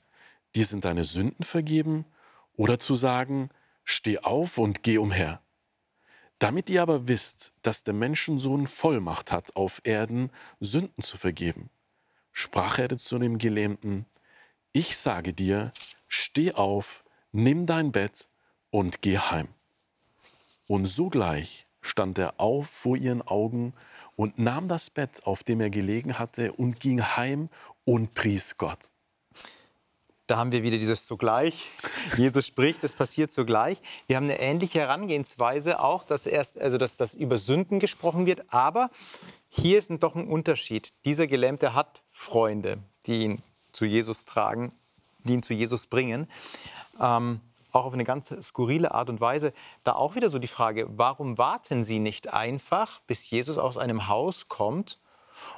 [0.54, 2.06] dir sind deine Sünden vergeben,
[2.54, 3.50] oder zu sagen,
[3.84, 5.42] steh auf und geh umher?
[6.38, 11.68] Damit ihr aber wisst, dass der Menschensohn Vollmacht hat, auf Erden Sünden zu vergeben,
[12.32, 14.06] sprach er zu dem Gelähmten,
[14.72, 15.72] ich sage dir,
[16.08, 18.28] steh auf, nimm dein Bett
[18.70, 19.48] und geh heim.
[20.66, 23.74] Und sogleich stand er auf vor ihren Augen
[24.16, 27.48] und nahm das Bett, auf dem er gelegen hatte, und ging heim
[27.84, 28.90] und pries Gott.
[30.26, 31.64] Da haben wir wieder dieses sogleich.
[32.16, 33.80] Jesus spricht, es passiert sogleich.
[34.06, 38.44] Wir haben eine ähnliche Herangehensweise auch, dass erst, also dass, dass über Sünden gesprochen wird.
[38.52, 38.90] Aber
[39.48, 40.90] hier ist doch ein Unterschied.
[41.04, 43.42] Dieser Gelähmte hat Freunde, die ihn
[43.72, 44.72] zu Jesus tragen,
[45.24, 46.28] die ihn zu Jesus bringen.
[47.00, 47.40] Ähm,
[47.72, 49.52] auch auf eine ganz skurrile Art und Weise.
[49.84, 54.08] Da auch wieder so die Frage, warum warten Sie nicht einfach, bis Jesus aus einem
[54.08, 54.98] Haus kommt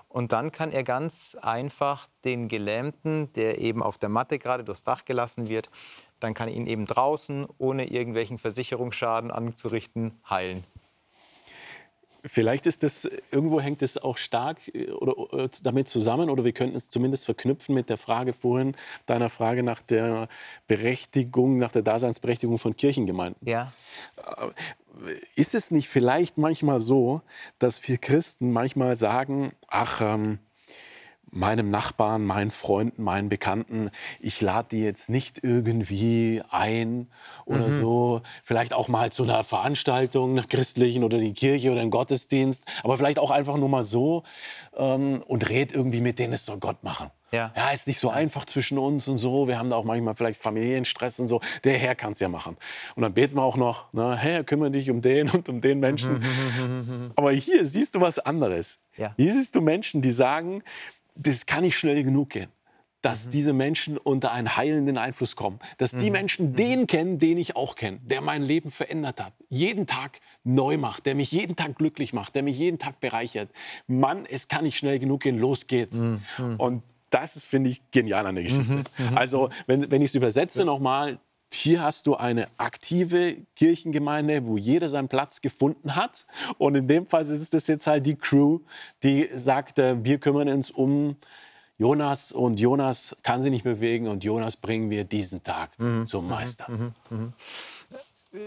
[0.08, 4.84] und dann kann er ganz einfach den Gelähmten, der eben auf der Matte gerade durchs
[4.84, 5.70] Dach gelassen wird,
[6.20, 10.64] dann kann er ihn eben draußen, ohne irgendwelchen Versicherungsschaden anzurichten, heilen.
[12.24, 16.52] Vielleicht ist das, irgendwo hängt es auch stark äh, oder, äh, damit zusammen oder wir
[16.52, 20.28] könnten es zumindest verknüpfen mit der Frage vorhin, deiner Frage nach der
[20.66, 23.46] Berechtigung, nach der Daseinsberechtigung von Kirchengemeinden.
[23.48, 23.72] Ja.
[25.34, 27.22] Ist es nicht vielleicht manchmal so,
[27.58, 30.38] dass wir Christen manchmal sagen, ach, ähm,
[31.32, 37.08] meinem Nachbarn, meinen Freunden, meinen Bekannten, ich lade die jetzt nicht irgendwie ein
[37.46, 38.20] oder so.
[38.44, 42.98] Vielleicht auch mal zu einer Veranstaltung, einer christlichen oder die Kirche oder einen Gottesdienst, aber
[42.98, 44.24] vielleicht auch einfach nur mal so
[44.76, 47.10] ähm, und red irgendwie mit denen, es soll Gott machen.
[47.32, 47.50] Ja.
[47.56, 49.48] ja, ist nicht so einfach zwischen uns und so.
[49.48, 51.40] Wir haben da auch manchmal vielleicht Familienstress und so.
[51.64, 52.58] Der Herr kann es ja machen.
[52.94, 55.80] Und dann beten wir auch noch, ne, Herr, kümmere dich um den und um den
[55.80, 56.22] Menschen.
[57.16, 58.80] Aber hier siehst du was anderes.
[58.98, 59.14] Ja.
[59.16, 60.62] Hier siehst du Menschen, die sagen,
[61.14, 62.48] das kann nicht schnell genug gehen.
[63.00, 65.58] Dass diese Menschen unter einen heilenden Einfluss kommen.
[65.76, 69.32] Dass die Menschen den kennen, den ich auch kenne, der mein Leben verändert hat.
[69.48, 73.50] Jeden Tag neu macht, der mich jeden Tag glücklich macht, der mich jeden Tag bereichert.
[73.88, 76.04] Mann, es kann nicht schnell genug gehen, los geht's.
[76.58, 78.84] Und das ist, finde ich, genial an der Geschichte.
[79.16, 81.18] Also, wenn, wenn ich es übersetze nochmal,
[81.54, 86.26] hier hast du eine aktive Kirchengemeinde, wo jeder seinen Platz gefunden hat.
[86.58, 88.60] Und in dem Fall ist es jetzt halt die Crew,
[89.02, 91.16] die sagt, äh, wir kümmern uns um
[91.78, 96.06] Jonas und Jonas kann sich nicht bewegen und Jonas bringen wir diesen Tag Mhm.
[96.06, 96.68] zum Meister.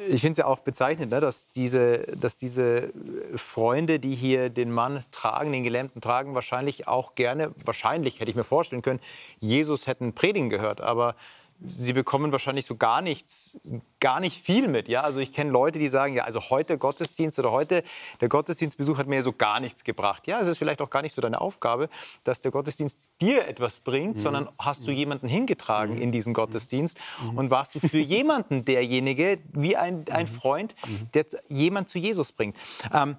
[0.09, 2.91] Ich finde es ja auch bezeichnend, ne, dass, diese, dass diese
[3.35, 8.35] Freunde, die hier den Mann tragen, den Gelähmten tragen, wahrscheinlich auch gerne, wahrscheinlich hätte ich
[8.35, 8.99] mir vorstellen können,
[9.39, 10.81] Jesus hätten predigen gehört.
[10.81, 11.15] Aber
[11.63, 13.57] sie bekommen wahrscheinlich so gar nichts,
[13.99, 14.87] gar nicht viel mit.
[14.87, 15.01] Ja?
[15.01, 17.83] Also ich kenne Leute, die sagen, ja, also heute Gottesdienst oder heute
[18.21, 20.27] der Gottesdienstbesuch hat mir so gar nichts gebracht.
[20.27, 21.89] Ja, es ist vielleicht auch gar nicht so deine Aufgabe,
[22.23, 26.97] dass der Gottesdienst dir etwas bringt, sondern hast du jemanden hingetragen in diesen Gottesdienst
[27.35, 30.75] und warst du für jemanden derjenige, wie ein, ein Freund,
[31.13, 32.55] der jemand zu Jesus bringt.
[32.93, 33.17] Ähm,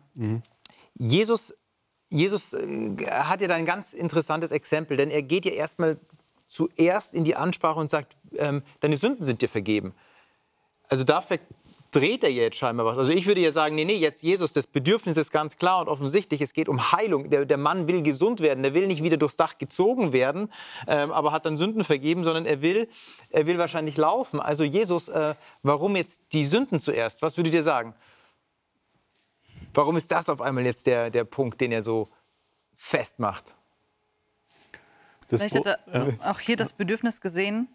[0.95, 1.55] Jesus
[2.09, 5.99] Jesus äh, hat ja da ein ganz interessantes Exempel, denn er geht ja erstmal
[6.47, 9.95] zuerst in die Ansprache und sagt, ähm, deine Sünden sind dir vergeben.
[10.89, 12.99] Also da verdreht er jetzt scheinbar was.
[12.99, 15.89] Also ich würde ja sagen, nee, nee, jetzt Jesus, das Bedürfnis ist ganz klar und
[15.89, 17.31] offensichtlich, es geht um Heilung.
[17.31, 20.53] Der, der Mann will gesund werden, der will nicht wieder durchs Dach gezogen werden,
[20.87, 22.89] ähm, aber hat dann Sünden vergeben, sondern er will,
[23.31, 24.41] er will wahrscheinlich laufen.
[24.41, 27.23] Also Jesus, äh, warum jetzt die Sünden zuerst?
[27.23, 27.95] Was würdet ihr sagen?
[29.75, 32.09] Warum ist das auf einmal jetzt der, der Punkt, den er so
[32.75, 33.57] festmacht?
[35.29, 37.69] Das Vielleicht Pro- hat er auch hier das Bedürfnis gesehen,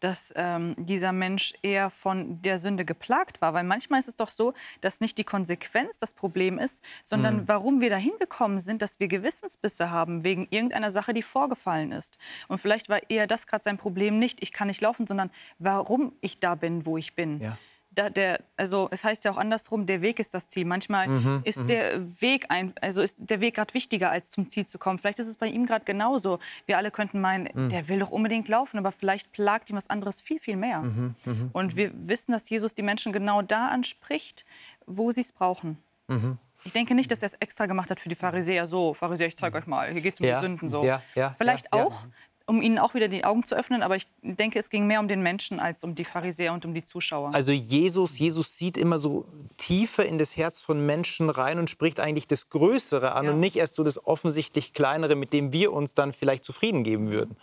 [0.00, 3.54] dass ähm, dieser Mensch eher von der Sünde geplagt war.
[3.54, 4.52] Weil manchmal ist es doch so,
[4.82, 7.48] dass nicht die Konsequenz das Problem ist, sondern Mhm.
[7.48, 12.18] warum wir dahin gekommen sind, dass wir Gewissensbisse haben wegen irgendeiner Sache, die vorgefallen ist.
[12.48, 16.12] Und vielleicht war eher das gerade sein Problem nicht, ich kann nicht laufen, sondern warum
[16.20, 17.40] ich da bin, wo ich bin.
[17.40, 17.56] Ja.
[17.94, 20.64] Da, der, also es heißt ja auch andersrum, der Weg ist das Ziel.
[20.64, 24.66] Manchmal Mhm, ist der Weg ein, also ist der Weg gerade wichtiger als zum Ziel
[24.66, 24.98] zu kommen.
[24.98, 26.38] Vielleicht ist es bei ihm gerade genauso.
[26.66, 27.68] Wir alle könnten meinen, Mhm.
[27.70, 30.80] der will doch unbedingt laufen, aber vielleicht plagt ihm was anderes viel viel mehr.
[30.82, 31.14] Mhm,
[31.52, 34.44] Und wir wissen, dass Jesus die Menschen genau da anspricht,
[34.86, 35.78] wo sie es brauchen.
[36.08, 36.38] Mhm.
[36.64, 38.66] Ich denke nicht, dass er es extra gemacht hat für die Pharisäer.
[38.66, 39.92] So, Pharisäer, ich zeige euch mal.
[39.92, 40.68] Hier geht es um Ja, die Sünden.
[40.68, 40.82] So.
[40.82, 42.06] ja, ja, Vielleicht auch,
[42.46, 43.82] um ihnen auch wieder die Augen zu öffnen.
[43.82, 46.74] Aber ich denke, es ging mehr um den Menschen als um die Pharisäer und um
[46.74, 47.34] die Zuschauer.
[47.34, 49.24] Also Jesus, Jesus sieht immer so
[49.56, 53.30] tiefer in das Herz von Menschen rein und spricht eigentlich das Größere an Ja.
[53.32, 57.10] und nicht erst so das offensichtlich Kleinere, mit dem wir uns dann vielleicht zufrieden geben
[57.10, 57.36] würden.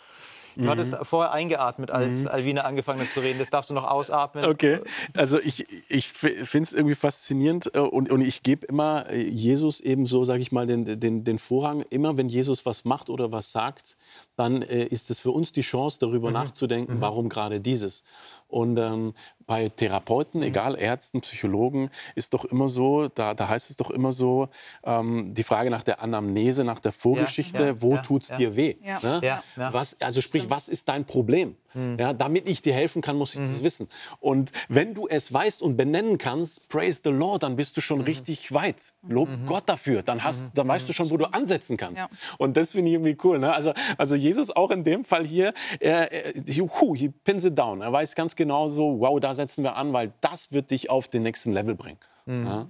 [0.55, 3.39] Du hattest vorher eingeatmet, als Alvina angefangen hat zu reden.
[3.39, 4.45] Das darfst du noch ausatmen.
[4.45, 4.79] Okay,
[5.13, 9.79] also ich, ich finde es irgendwie faszinierend äh, und, und ich gebe immer äh, Jesus
[9.79, 11.83] eben so, sage ich mal, den, den, den Vorrang.
[11.89, 13.97] Immer wenn Jesus was macht oder was sagt,
[14.35, 18.03] dann äh, ist es für uns die Chance, darüber nachzudenken, warum gerade dieses.
[18.51, 19.13] Und ähm,
[19.47, 24.11] bei Therapeuten, egal Ärzten, Psychologen, ist doch immer so, da, da heißt es doch immer
[24.11, 24.49] so,
[24.83, 28.37] ähm, die Frage nach der Anamnese, nach der Vorgeschichte, ja, wo ja, tut's ja.
[28.37, 28.75] dir weh?
[28.83, 28.99] Ja.
[29.01, 29.19] Ne?
[29.23, 29.73] Ja, ja.
[29.73, 31.55] Was, also sprich, was ist dein Problem?
[31.73, 33.87] Ja, damit ich dir helfen kann, muss ich das wissen.
[34.19, 38.01] Und wenn du es weißt und benennen kannst, praise the Lord, dann bist du schon
[38.01, 38.93] richtig weit.
[39.07, 40.03] Lob Gott dafür.
[40.03, 42.01] Dann, hast, dann weißt du schon, wo du ansetzen kannst.
[42.01, 42.09] Ja.
[42.37, 43.39] Und das finde ich irgendwie cool.
[43.39, 43.53] Ne?
[43.53, 47.81] Also, also Jesus auch in dem Fall hier, er, er, juhu, he pins it down.
[47.81, 51.07] Er weiß ganz genau so, wow, da setzen wir an, weil das wird dich auf
[51.07, 51.99] den nächsten Level bringen.
[52.27, 52.67] Ja?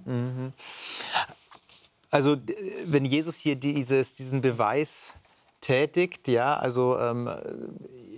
[2.10, 2.36] Also
[2.84, 5.14] wenn Jesus hier dieses, diesen Beweis
[5.62, 7.30] tätigt, ja, also ähm,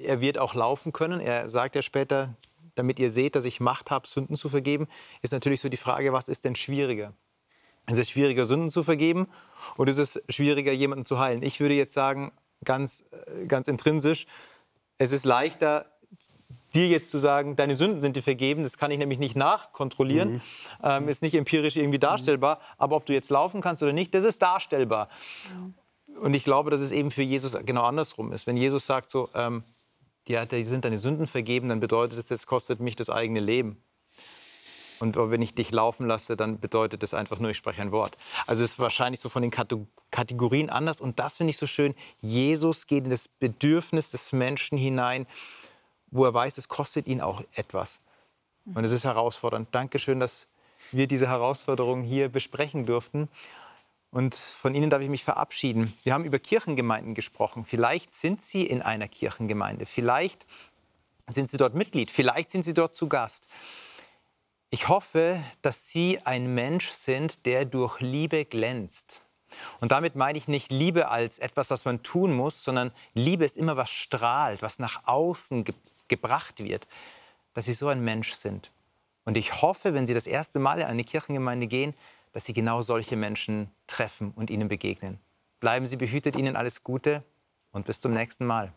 [0.03, 1.21] er wird auch laufen können.
[1.21, 2.35] Er sagt ja später,
[2.75, 4.89] damit ihr seht, dass ich Macht habe, Sünden zu vergeben,
[5.23, 7.13] ist natürlich so die Frage, was ist denn schwieriger?
[7.87, 9.29] Ist es schwieriger, Sünden zu vergeben
[9.77, 11.43] oder ist es schwieriger, jemanden zu heilen?
[11.43, 12.33] Ich würde jetzt sagen,
[12.65, 14.27] ganz, äh, ganz intrinsisch,
[14.99, 15.87] es ist leichter,
[16.75, 20.43] dir jetzt zu sagen, deine Sünden sind dir vergeben, das kann ich nämlich nicht nachkontrollieren,
[20.83, 24.25] ähm, ist nicht empirisch irgendwie darstellbar, aber ob du jetzt laufen kannst oder nicht, das
[24.25, 25.09] ist darstellbar.
[26.21, 28.47] Und ich glaube, dass es eben für Jesus genau andersrum ist.
[28.47, 29.65] Wenn Jesus sagt so, ähm,
[30.29, 33.83] dir sind deine Sünden vergeben, dann bedeutet es, das kostet mich das eigene Leben.
[35.01, 38.17] Und wenn ich dich laufen lasse, dann bedeutet das einfach nur, ich spreche ein Wort.
[38.47, 41.01] Also es ist wahrscheinlich so von den Kate- Kategorien anders.
[41.01, 41.95] Und das finde ich so schön.
[42.19, 45.27] Jesus geht in das Bedürfnis des Menschen hinein,
[46.11, 48.01] wo er weiß, es kostet ihn auch etwas.
[48.73, 49.69] Und es ist herausfordernd.
[49.73, 50.47] Dankeschön, dass
[50.93, 53.29] wir diese Herausforderung hier besprechen durften.
[54.15, 55.93] Und von Ihnen darf ich mich verabschieden.
[56.05, 57.65] Wir haben über Kirchengemeinden gesprochen.
[57.65, 59.87] Vielleicht sind Sie in einer Kirchengemeinde.
[59.87, 60.47] Vielleicht
[61.27, 62.13] sind Sie dort Mitglied.
[62.13, 63.49] Vielleicht sind Sie dort zu Gast.
[64.71, 69.21] Ich hoffe, dass Sie ein Mensch sind, der durch Liebe glänzt.
[69.81, 73.57] Und damit meine ich nicht Liebe als etwas, was man tun muss, sondern Liebe ist
[73.57, 75.75] immer was strahlt, was nach außen ge
[76.07, 76.87] gebracht wird,
[77.53, 78.71] dass Sie so ein Mensch sind.
[79.25, 81.95] Und ich hoffe, wenn Sie das erste Mal in eine Kirchengemeinde gehen,
[82.35, 85.21] dass Sie genau solche Menschen treffen und ihnen begegnen.
[85.61, 87.23] Bleiben Sie behütet, Ihnen alles Gute
[87.71, 88.75] und bis zum nächsten Mal.